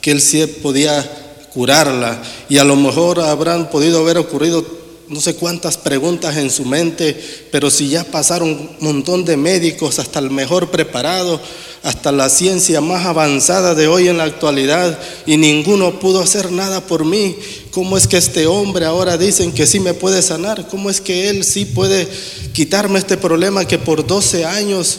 [0.00, 2.22] que Él sí podía curarla.
[2.48, 4.64] Y a lo mejor habrán podido haber ocurrido
[5.08, 7.16] no sé cuántas preguntas en su mente,
[7.52, 11.40] pero si ya pasaron un montón de médicos, hasta el mejor preparado,
[11.82, 16.84] hasta la ciencia más avanzada de hoy en la actualidad, y ninguno pudo hacer nada
[16.84, 17.36] por mí,
[17.70, 20.66] ¿cómo es que este hombre ahora dicen que sí me puede sanar?
[20.68, 22.08] ¿Cómo es que él sí puede
[22.52, 24.98] quitarme este problema que por 12 años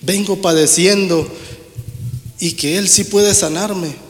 [0.00, 1.28] vengo padeciendo
[2.38, 4.03] y que él sí puede sanarme?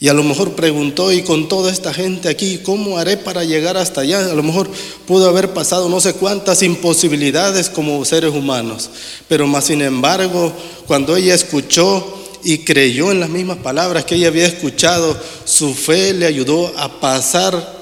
[0.00, 3.76] Y a lo mejor preguntó, y con toda esta gente aquí, ¿cómo haré para llegar
[3.76, 4.30] hasta allá?
[4.30, 4.70] A lo mejor
[5.06, 8.90] pudo haber pasado no sé cuántas imposibilidades como seres humanos.
[9.26, 10.52] Pero más sin embargo,
[10.86, 16.14] cuando ella escuchó y creyó en las mismas palabras que ella había escuchado, su fe
[16.14, 17.76] le ayudó a pasar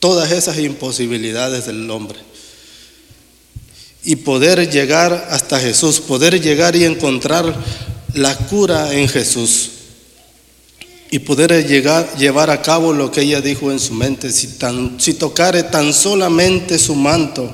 [0.00, 2.18] todas esas imposibilidades del hombre.
[4.04, 7.54] Y poder llegar hasta Jesús, poder llegar y encontrar
[8.14, 9.73] la cura en Jesús
[11.14, 15.14] y poder llevar a cabo lo que ella dijo en su mente, si, tan, si
[15.14, 17.48] tocare tan solamente su manto.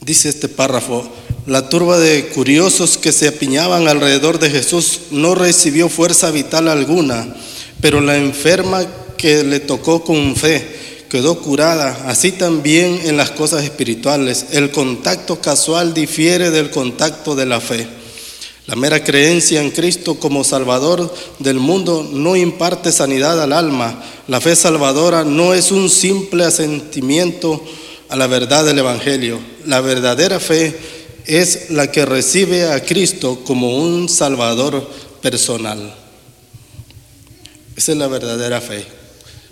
[0.00, 1.10] Dice este párrafo,
[1.46, 7.34] la turba de curiosos que se apiñaban alrededor de Jesús no recibió fuerza vital alguna,
[7.80, 8.86] pero la enferma
[9.18, 14.48] que le tocó con fe quedó curada, así también en las cosas espirituales.
[14.52, 17.88] El contacto casual difiere del contacto de la fe.
[18.66, 23.98] La mera creencia en Cristo como Salvador del mundo no imparte sanidad al alma.
[24.28, 27.64] La fe salvadora no es un simple asentimiento
[28.10, 29.40] a la verdad del Evangelio.
[29.64, 30.78] La verdadera fe
[31.24, 34.86] es la que recibe a Cristo como un Salvador
[35.22, 35.94] personal.
[37.74, 38.95] Esa es la verdadera fe.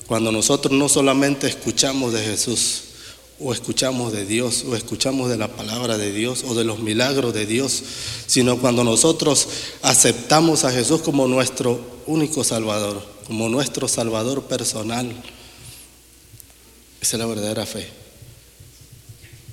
[0.07, 2.83] Cuando nosotros no solamente escuchamos de Jesús,
[3.40, 7.35] o escuchamos de Dios, o escuchamos de la palabra de Dios, o de los milagros
[7.35, 7.83] de Dios,
[8.27, 9.49] sino cuando nosotros
[9.83, 15.11] aceptamos a Jesús como nuestro único Salvador, como nuestro Salvador personal.
[17.01, 17.88] Esa es la verdadera fe,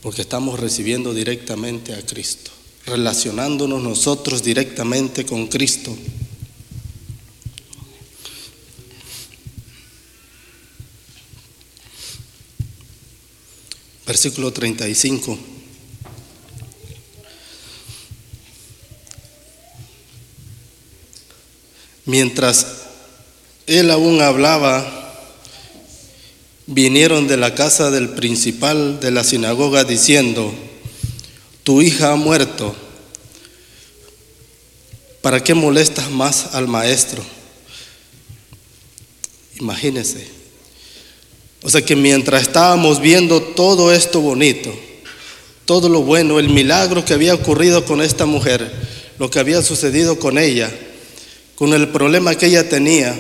[0.02, 2.52] porque estamos recibiendo directamente a Cristo,
[2.86, 5.96] relacionándonos nosotros directamente con Cristo.
[14.12, 15.40] Versículo 35.
[22.06, 22.68] Mientras
[23.68, 25.16] él aún hablaba,
[26.68, 30.54] vinieron de la casa del principal de la sinagoga diciendo,
[31.64, 32.76] tu hija ha muerto,
[35.22, 37.24] ¿para qué molestas más al maestro?
[39.58, 40.41] Imagínense,
[41.64, 44.74] o sea que mientras estábamos viendo todo esto bonito,
[45.66, 48.72] todo lo bueno, el milagro que había ocurrido con esta mujer,
[49.20, 50.72] lo que había sucedido con ella,
[51.56, 53.16] con el problema que ella tenía,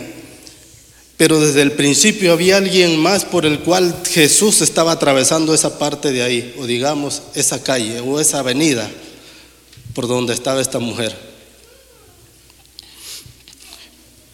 [1.17, 6.11] pero desde el principio había alguien más por el cual Jesús estaba atravesando esa parte
[6.11, 8.89] de ahí, o digamos, esa calle o esa avenida
[9.93, 11.30] por donde estaba esta mujer.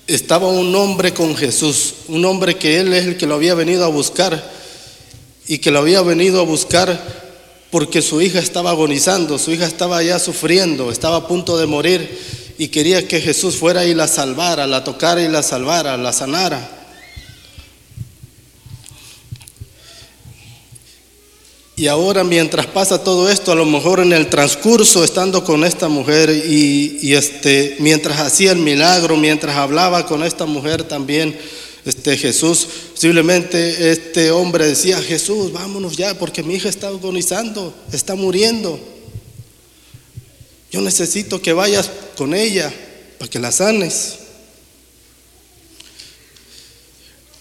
[0.07, 3.83] Estaba un hombre con Jesús, un hombre que él es el que lo había venido
[3.83, 4.51] a buscar
[5.47, 7.27] y que lo había venido a buscar
[7.71, 12.17] porque su hija estaba agonizando, su hija estaba ya sufriendo, estaba a punto de morir
[12.57, 16.76] y quería que Jesús fuera y la salvara, la tocara y la salvara, la sanara.
[21.79, 25.87] Y ahora mientras pasa todo esto, a lo mejor en el transcurso estando con esta
[25.87, 31.37] mujer y, este, mientras hacía el milagro, mientras hablaba con esta mujer también,
[31.85, 38.15] este Jesús, posiblemente este hombre decía, Jesús, vámonos ya, porque mi hija está agonizando, está
[38.15, 38.79] muriendo.
[40.71, 42.73] Yo necesito que vayas con ella
[43.19, 44.15] para que la sanes.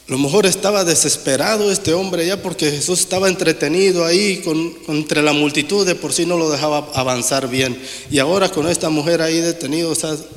[0.08, 5.20] A lo mejor estaba desesperado este hombre ya porque Jesús estaba entretenido ahí con, entre
[5.20, 7.76] la multitud, de por sí no lo dejaba avanzar bien.
[8.08, 9.92] Y ahora con esta mujer ahí detenido,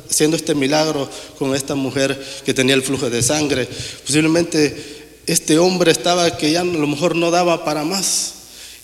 [0.09, 1.07] haciendo este milagro
[1.37, 3.67] con esta mujer que tenía el flujo de sangre.
[4.03, 8.33] Posiblemente este hombre estaba que ya a lo mejor no daba para más.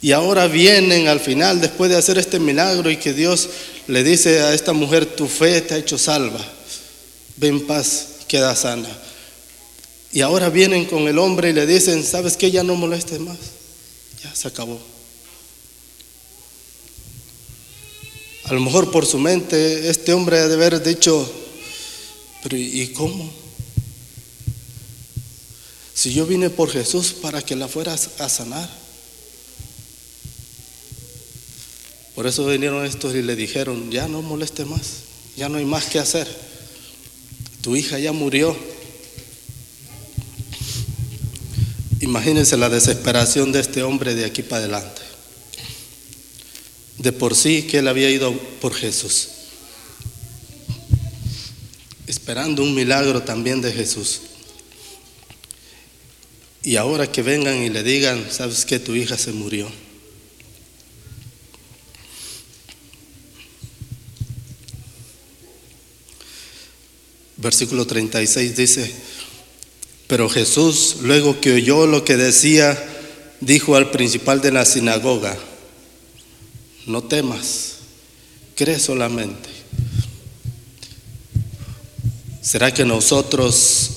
[0.03, 3.49] Y ahora vienen al final, después de hacer este milagro y que Dios
[3.87, 6.45] le dice a esta mujer, tu fe te ha hecho salva,
[7.37, 9.04] ven paz, queda sana.
[10.15, 12.49] Y ahora vienen con el hombre y le dicen, ¿sabes qué?
[12.49, 13.37] Ya no molestes más.
[14.23, 14.79] Ya se acabó.
[18.45, 21.29] A lo mejor por su mente este hombre ha de haber dicho,
[22.41, 23.29] pero ¿y cómo?
[25.93, 28.69] Si yo vine por Jesús para que la fueras a sanar.
[32.15, 34.91] Por eso vinieron estos y le dijeron, ya no moleste más,
[35.35, 36.25] ya no hay más que hacer.
[37.59, 38.74] Tu hija ya murió.
[42.01, 45.01] Imagínense la desesperación de este hombre de aquí para adelante.
[46.97, 49.29] De por sí que él había ido por Jesús,
[52.07, 54.21] esperando un milagro también de Jesús.
[56.63, 59.69] Y ahora que vengan y le digan, sabes que tu hija se murió.
[67.37, 68.91] Versículo 36 dice,
[70.07, 72.77] pero Jesús, luego que oyó lo que decía,
[73.41, 75.35] dijo al principal de la sinagoga,
[76.85, 77.77] no temas,
[78.55, 79.49] cree solamente.
[82.41, 83.91] ¿Será que nosotros,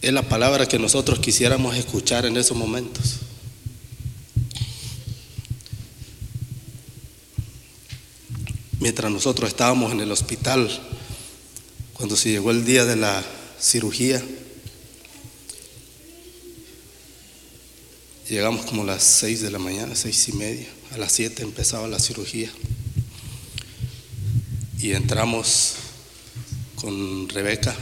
[0.00, 3.16] es la palabra que nosotros quisiéramos escuchar en esos momentos?
[8.78, 10.70] Mientras nosotros estábamos en el hospital,
[11.94, 13.24] cuando se llegó el día de la
[13.58, 14.22] cirugía,
[18.28, 20.66] Llegamos como a las seis de la mañana, seis y media.
[20.92, 22.50] A las siete empezaba la cirugía.
[24.78, 25.74] Y entramos
[26.76, 27.76] con Rebeca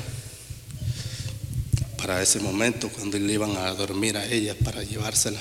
[1.97, 5.41] para ese momento cuando le iban a dormir a ella para llevársela.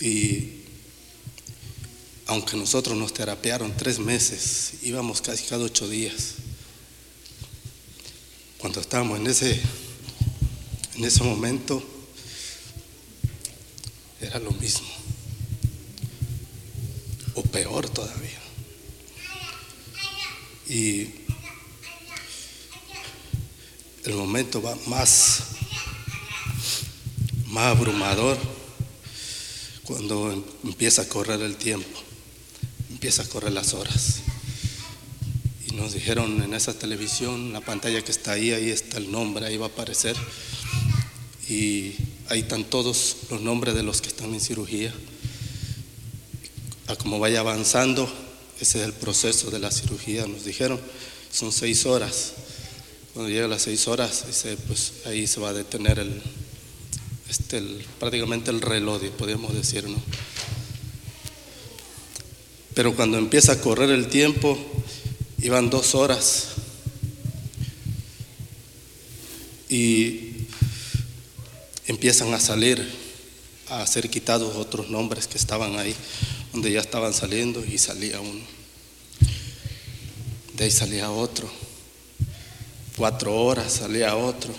[0.00, 0.60] Y
[2.26, 6.34] aunque nosotros nos terapiaron tres meses, íbamos casi cada ocho días.
[8.58, 9.60] Cuando estábamos en ese,
[10.94, 11.95] en ese momento,
[14.20, 14.88] era lo mismo.
[17.34, 18.40] O peor todavía.
[20.68, 21.10] Y
[24.04, 25.42] el momento va más,
[27.46, 28.38] más abrumador
[29.84, 32.02] cuando empieza a correr el tiempo,
[32.90, 34.20] empieza a correr las horas.
[35.68, 39.46] Y nos dijeron en esa televisión, la pantalla que está ahí, ahí está el nombre,
[39.46, 40.16] ahí va a aparecer.
[41.48, 41.94] Y
[42.28, 44.92] ahí están todos los nombres de los que están en cirugía.
[46.88, 48.10] A como vaya avanzando,
[48.60, 50.80] ese es el proceso de la cirugía, nos dijeron,
[51.32, 52.32] son seis horas.
[53.12, 54.24] Cuando llega las seis horas,
[54.66, 56.20] pues ahí se va a detener el,
[57.28, 57.62] este,
[57.98, 60.00] prácticamente el reloj, podríamos decir, ¿no?
[62.74, 64.58] Pero cuando empieza a correr el tiempo,
[65.40, 66.48] iban dos horas.
[69.70, 70.25] Y
[71.86, 72.86] empiezan a salir,
[73.68, 75.94] a ser quitados otros nombres que estaban ahí,
[76.52, 78.44] donde ya estaban saliendo y salía uno.
[80.54, 81.50] De ahí salía otro.
[82.96, 84.54] Cuatro horas salía otro.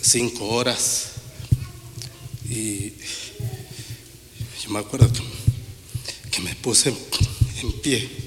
[0.00, 1.08] Cinco horas.
[2.48, 2.92] Y
[4.62, 5.10] yo me acuerdo
[6.30, 8.26] que, me puse en pie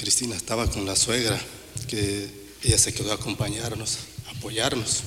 [0.00, 1.38] Cristina estaba con la suegra,
[1.86, 3.98] que ella se quedó a acompañarnos,
[4.36, 5.02] apoyarnos.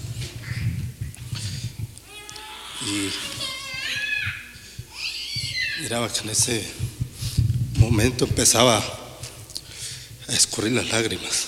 [2.82, 3.12] Y
[5.82, 6.66] miraba que en ese
[7.76, 8.78] momento empezaba
[10.28, 11.48] a escurrir las lágrimas.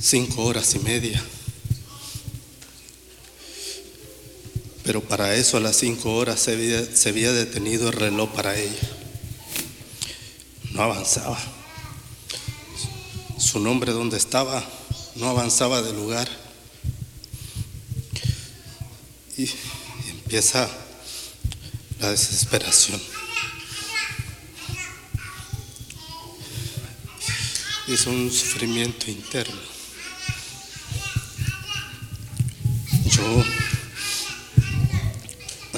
[0.00, 1.20] Cinco horas y media.
[4.86, 8.88] Pero para eso a las cinco horas se había, detenido el reloj para ella.
[10.70, 11.36] No avanzaba.
[13.36, 14.64] Su nombre donde estaba
[15.16, 16.28] no avanzaba de lugar.
[19.36, 19.50] Y
[20.08, 20.70] empieza
[21.98, 23.02] la desesperación.
[27.88, 29.75] Es un sufrimiento interno.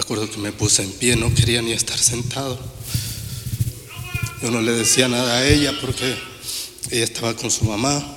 [0.08, 2.58] Acuerdo que me puse en pie, no quería ni estar sentado.
[4.40, 6.16] Yo no le decía nada a ella porque
[6.90, 8.16] ella estaba con su mamá.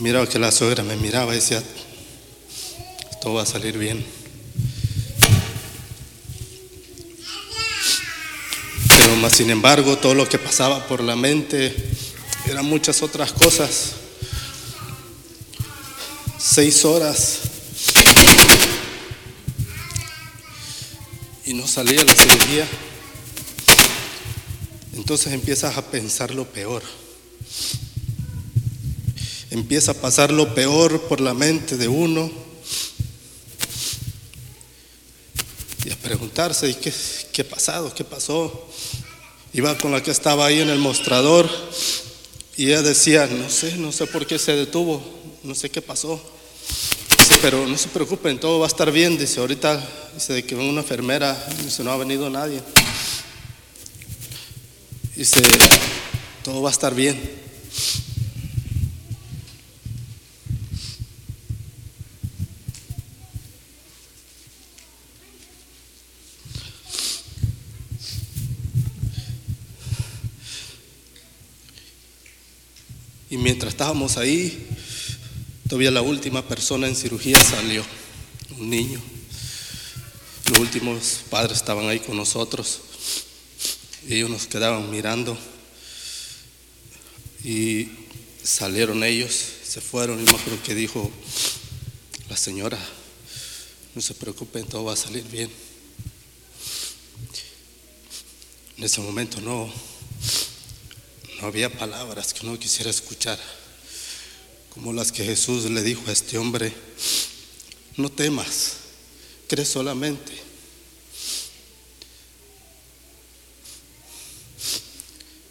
[0.00, 1.62] Miraba que la suegra me miraba y decía,
[3.20, 4.02] todo va a salir bien.
[8.88, 11.76] Pero más sin embargo, todo lo que pasaba por la mente
[12.46, 13.92] eran muchas otras cosas.
[16.38, 17.45] Seis horas
[21.56, 22.68] no salía la cirugía.
[24.94, 26.82] Entonces empiezas a pensar lo peor.
[29.50, 32.30] Empieza a pasar lo peor por la mente de uno
[35.84, 36.92] y a preguntarse, ¿y qué,
[37.32, 37.94] qué pasado?
[37.94, 38.68] ¿Qué pasó?
[39.52, 41.48] Iba con la que estaba ahí en el mostrador
[42.56, 45.02] y ella decía, no sé, no sé por qué se detuvo,
[45.42, 46.20] no sé qué pasó.
[47.42, 49.16] Pero no se preocupen, todo va a estar bien.
[49.18, 49.80] Dice, ahorita,
[50.14, 52.60] dice, que venga una enfermera, dice, no ha venido nadie.
[55.14, 55.42] Dice,
[56.42, 57.46] todo va a estar bien.
[73.28, 74.68] Y mientras estábamos ahí,
[75.68, 77.84] todavía la última persona en cirugía salió,
[78.58, 79.00] un niño.
[80.50, 82.80] Los últimos padres estaban ahí con nosotros
[84.08, 85.36] y ellos nos quedaban mirando
[87.42, 87.88] y
[88.42, 91.10] salieron ellos, se fueron y me acuerdo que dijo
[92.28, 92.78] la señora,
[93.94, 95.50] no se preocupen, todo va a salir bien.
[98.78, 99.72] En ese momento no,
[101.40, 103.38] no había palabras que no quisiera escuchar,
[104.76, 106.70] como las que Jesús le dijo a este hombre,
[107.96, 108.72] no temas,
[109.48, 110.32] cree solamente.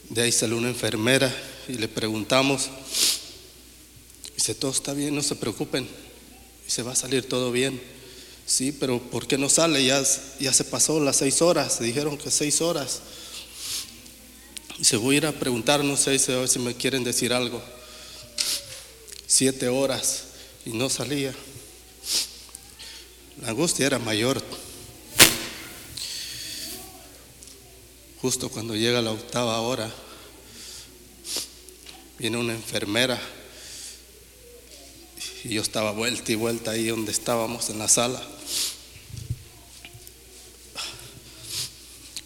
[0.09, 1.35] De ahí salió una enfermera
[1.67, 2.69] y le preguntamos,
[4.35, 5.87] dice, todo está bien, no se preocupen,
[6.67, 7.81] se va a salir todo bien.
[8.45, 9.83] Sí, pero ¿por qué no sale?
[9.83, 10.03] Ya,
[10.39, 13.01] ya se pasó las seis horas, dijeron que seis horas.
[14.79, 17.59] Se voy a ir a preguntar, no sé a ver si me quieren decir algo.
[19.27, 20.23] Siete horas
[20.65, 21.33] y no salía.
[23.41, 24.41] La angustia era mayor.
[28.21, 29.93] Justo cuando llega la octava hora,
[32.17, 33.19] viene una enfermera
[35.43, 38.19] y yo estaba vuelta y vuelta ahí donde estábamos en la sala,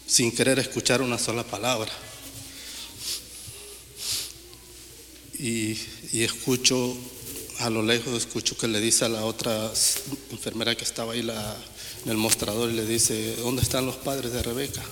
[0.06, 1.92] sin querer escuchar una sola palabra.
[5.38, 5.78] Y,
[6.12, 6.96] y, escucho,
[7.58, 9.70] a lo lejos escucho que le dice a la otra
[10.30, 14.42] enfermera que estaba ahí en el mostrador y le dice, ¿dónde están los padres de
[14.42, 14.82] Rebeca?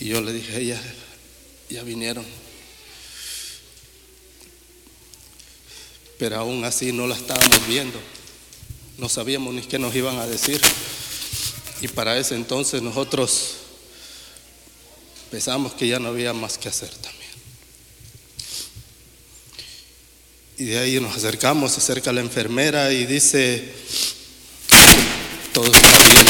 [0.00, 0.80] Y yo le dije, ella,
[1.70, 2.24] ya vinieron.
[6.18, 8.00] Pero aún así no la estábamos viendo.
[8.98, 10.60] No sabíamos ni qué nos iban a decir.
[11.80, 13.54] Y para ese entonces nosotros
[15.30, 17.21] pensamos que ya no había más que hacer también.
[20.62, 23.68] Y de ahí nos acercamos, se acerca la enfermera y dice,
[25.52, 26.26] todo está bien,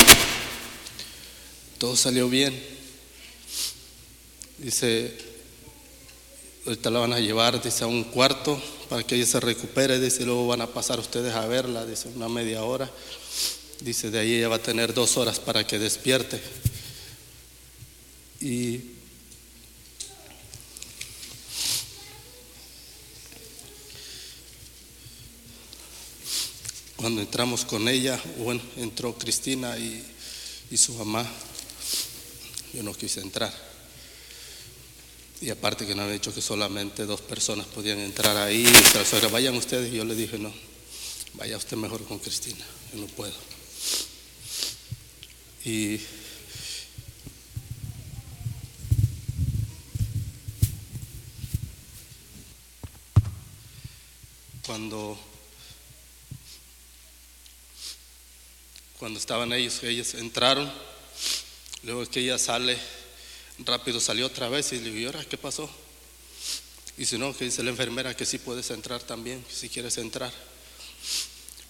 [1.76, 2.58] todo salió bien.
[4.56, 5.14] Dice,
[6.64, 8.58] ahorita la van a llevar, dice, a un cuarto
[8.88, 12.30] para que ella se recupere, dice, luego van a pasar ustedes a verla, dice, una
[12.30, 12.90] media hora.
[13.80, 16.40] Dice, de ahí ella va a tener dos horas para que despierte.
[18.40, 18.80] Y
[27.02, 30.06] cuando entramos con ella, bueno, entró Cristina y,
[30.76, 31.28] su mamá,
[32.72, 33.52] yo no quise entrar.
[35.40, 39.28] Y aparte que no había dicho que solamente dos personas podían entrar ahí, y la
[39.28, 40.52] vayan ustedes, y yo le dije, no,
[41.34, 43.34] vaya usted mejor con Cristina, yo no puedo.
[45.64, 45.98] Y
[54.64, 55.31] cuando
[59.02, 60.72] cuando estaban ellos, ellos entraron,
[61.82, 62.78] luego que ella sale,
[63.58, 65.68] rápido salió otra vez y le digo, ¿y qué pasó?
[66.96, 70.32] Y si no, que dice la enfermera que sí puedes entrar también, si quieres entrar.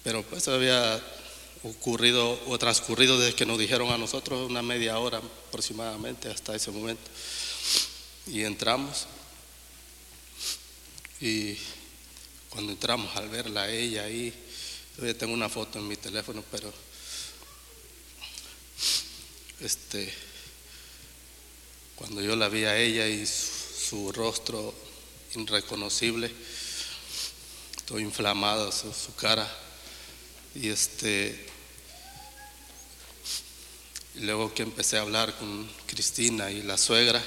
[0.04, 1.02] Pero pues había
[1.62, 6.70] ocurrido o transcurrido desde que nos dijeron a nosotros una media hora aproximadamente hasta ese
[6.70, 7.10] momento.
[8.26, 9.06] Y entramos.
[11.18, 11.56] Y
[12.50, 14.34] cuando entramos al verla ella ahí,
[14.96, 16.70] todavía tengo una foto en mi teléfono, pero
[19.62, 20.12] este,
[21.94, 24.74] cuando yo la vi a ella y su, rostro
[25.34, 26.30] irreconocible,
[27.84, 29.48] todo inflamado, su, cara,
[30.54, 31.46] y este,
[34.16, 37.22] luego que empecé a hablar con Cristina y la suegra,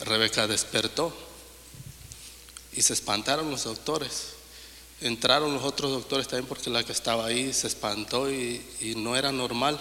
[0.00, 1.16] Rebeca despertó
[2.72, 4.34] y se espantaron los doctores.
[5.00, 8.62] Entraron los otros doctores también porque la que estaba ahí se espantó y,
[8.96, 9.78] no era normal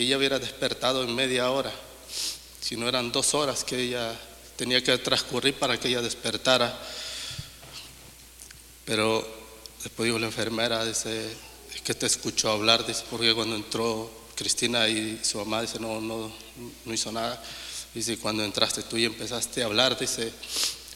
[0.00, 1.72] ella hubiera despertado en media hora,
[2.60, 4.18] sino eran dos horas que ella
[4.56, 6.78] tenía que transcurrir para que ella despertara.
[8.84, 9.26] Pero
[9.82, 11.30] después dijo la enfermera, dice,
[11.84, 16.32] que te escuchó hablar, dice, porque cuando entró Cristina y su mamá, dice, no, no,
[16.84, 17.42] no hizo nada.
[17.94, 20.32] Dice, cuando entraste tú y empezaste a hablar, dice,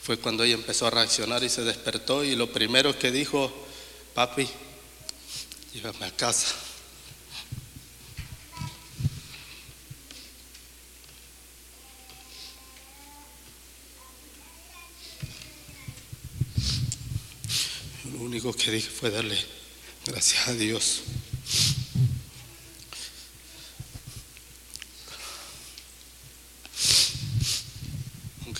[0.01, 3.51] fue cuando ella empezó a reaccionar y se despertó y lo primero que dijo,
[4.13, 4.47] papi,
[5.73, 6.66] llévame a casa.
[18.27, 19.37] Único que dije fue darle
[20.05, 21.01] gracias a Dios.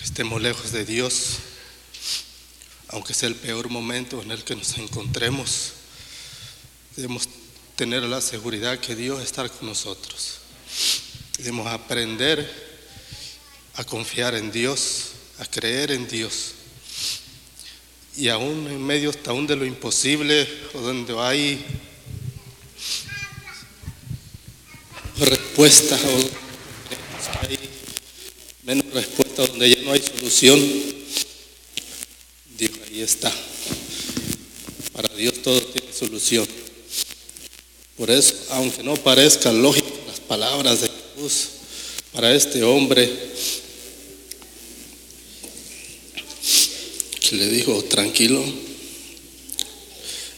[0.02, 1.36] estemos lejos de Dios,
[2.88, 5.74] aunque sea el peor momento en el que nos encontremos,
[6.96, 7.28] debemos
[7.76, 10.38] tener la seguridad que Dios está con nosotros.
[11.36, 12.50] Debemos aprender
[13.74, 16.54] a confiar en Dios, a creer en Dios.
[18.18, 20.44] Y aún en medio aún de lo imposible
[20.74, 21.64] o donde hay
[25.20, 27.58] respuestas o hay
[28.64, 30.58] menos respuesta, donde ya no hay solución,
[32.58, 33.32] Dios ahí está.
[34.92, 36.48] Para Dios todo tiene solución.
[37.96, 41.50] Por eso, aunque no parezcan lógicas las palabras de Jesús
[42.12, 43.08] para este hombre,
[47.32, 48.44] le dijo, tranquilo,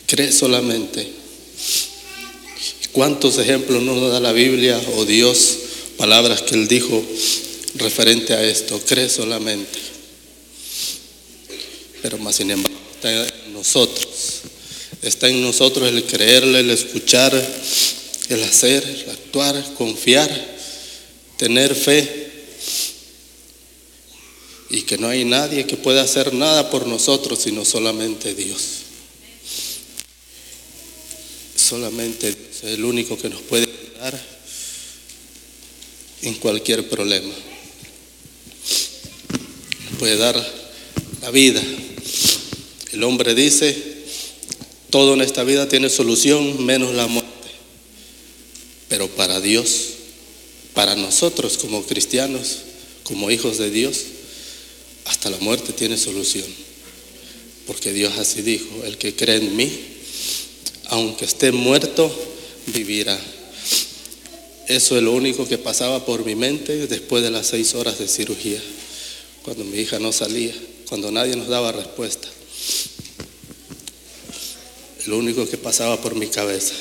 [0.07, 1.07] cree solamente.
[2.93, 5.59] ¿Cuántos ejemplos nos da la Biblia o Dios?
[5.97, 7.03] Palabras que él dijo,
[7.77, 9.79] referente a esto, cree solamente.
[12.03, 14.09] Pero más sin embargo está en nosotros.
[15.03, 17.33] Está en nosotros el creerle, el escuchar,
[18.29, 20.31] el hacer, el actuar, confiar,
[21.39, 22.30] tener fe.
[24.71, 28.61] Y que no hay nadie que pueda hacer nada por nosotros, sino solamente Dios.
[31.57, 34.21] Solamente Dios es el único que nos puede ayudar
[36.23, 37.35] en cualquier problema
[40.01, 40.35] puede dar
[41.21, 41.63] la vida.
[42.93, 43.77] El hombre dice,
[44.89, 47.29] todo en esta vida tiene solución menos la muerte.
[48.89, 49.89] Pero para Dios,
[50.73, 52.61] para nosotros como cristianos,
[53.05, 53.99] como hijos de Dios,
[55.11, 56.47] hasta la muerte tiene solución.
[57.67, 59.71] Porque Dios así dijo, el que cree en mí,
[60.87, 62.11] aunque esté muerto,
[62.69, 63.19] vivirá.
[64.69, 68.07] Eso es lo único que pasaba por mi mente después de las seis horas de
[68.07, 68.63] cirugía
[69.43, 70.55] cuando mi hija no salía,
[70.89, 72.29] cuando nadie nos daba respuesta.
[75.07, 76.75] Lo único que pasaba por mi cabeza.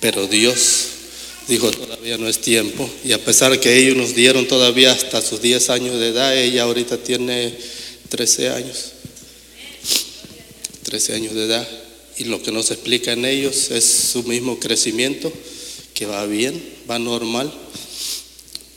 [0.00, 0.85] Pero Dios
[1.48, 2.88] dijo, todavía no es tiempo.
[3.04, 6.64] Y a pesar que ellos nos dieron todavía hasta sus 10 años de edad, ella
[6.64, 7.54] ahorita tiene
[8.08, 8.92] 13 años.
[10.84, 11.68] 13 años de edad.
[12.18, 15.32] Y lo que nos explica en ellos es su mismo crecimiento,
[15.94, 17.52] que va bien, va normal.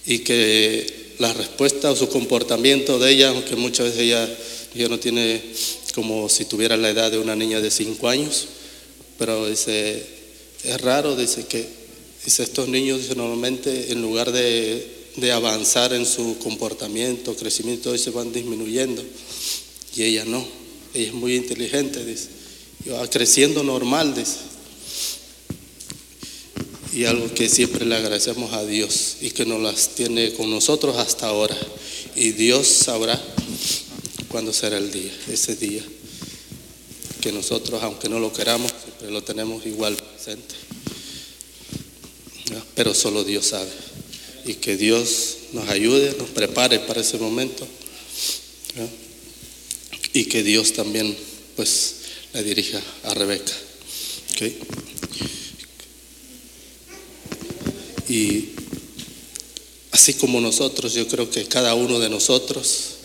[0.05, 5.41] Y que la respuesta o su comportamiento de ella, aunque muchas veces ella, no tiene
[5.93, 8.47] como si tuviera la edad de una niña de cinco años,
[9.17, 10.03] pero dice,
[10.63, 11.78] es raro, dice que
[12.29, 18.31] dice, estos niños normalmente en lugar de, de avanzar en su comportamiento, crecimiento, se van
[18.31, 19.03] disminuyendo.
[19.95, 20.45] Y ella no,
[20.93, 22.27] ella es muy inteligente, dice,
[22.85, 24.37] y va creciendo normal, dice.
[26.93, 30.97] Y algo que siempre le agradecemos a Dios y que nos las tiene con nosotros
[30.97, 31.57] hasta ahora.
[32.15, 33.19] Y Dios sabrá
[34.27, 35.83] cuándo será el día, ese día,
[37.21, 40.53] que nosotros, aunque no lo queramos, siempre lo tenemos igual presente.
[42.75, 43.69] Pero solo Dios sabe.
[44.45, 47.67] Y que Dios nos ayude, nos prepare para ese momento.
[50.13, 51.15] Y que Dios también,
[51.55, 51.95] pues,
[52.33, 53.53] la dirija a Rebeca.
[58.07, 58.49] Y
[59.91, 62.95] así como nosotros, yo creo que cada uno de nosotros,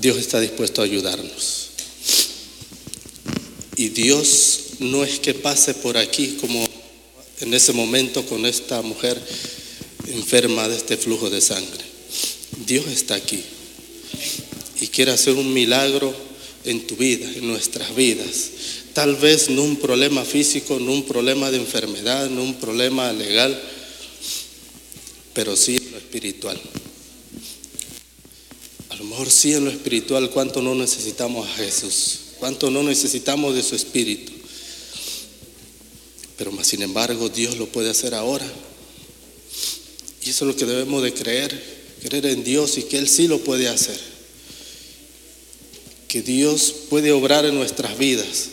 [0.00, 1.68] Dios está dispuesto a ayudarnos.
[3.76, 6.67] Y Dios no es que pase por aquí como
[7.48, 9.18] en ese momento con esta mujer
[10.06, 11.82] enferma de este flujo de sangre.
[12.66, 13.42] Dios está aquí
[14.82, 16.14] y quiere hacer un milagro
[16.66, 18.50] en tu vida, en nuestras vidas.
[18.92, 23.58] Tal vez no un problema físico, no un problema de enfermedad, no un problema legal,
[25.32, 26.60] pero sí en lo espiritual.
[28.90, 33.54] A lo mejor sí en lo espiritual, cuánto no necesitamos a Jesús, cuánto no necesitamos
[33.54, 34.37] de su espíritu.
[36.38, 38.46] Pero más sin embargo, Dios lo puede hacer ahora.
[40.22, 41.50] Y eso es lo que debemos de creer,
[42.00, 43.98] creer en Dios y que Él sí lo puede hacer.
[46.06, 48.50] Que Dios puede obrar en nuestras vidas.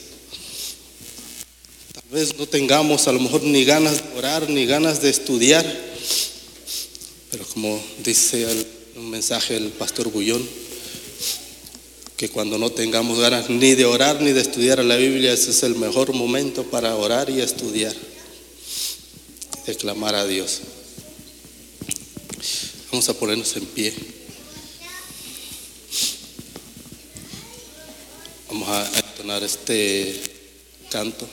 [1.94, 5.66] Tal vez no tengamos a lo mejor ni ganas de orar, ni ganas de estudiar,
[7.32, 10.48] pero como dice el, un mensaje el pastor Bullón,
[12.18, 15.64] que cuando no tengamos ganas ni de orar ni de estudiar la Biblia, ese es
[15.64, 17.96] el mejor momento para orar y estudiar,
[19.66, 20.62] de clamar a Dios.
[22.92, 23.94] Vamos a ponernos en pie.
[28.48, 30.22] Vamos a entonar este
[30.90, 31.28] canto.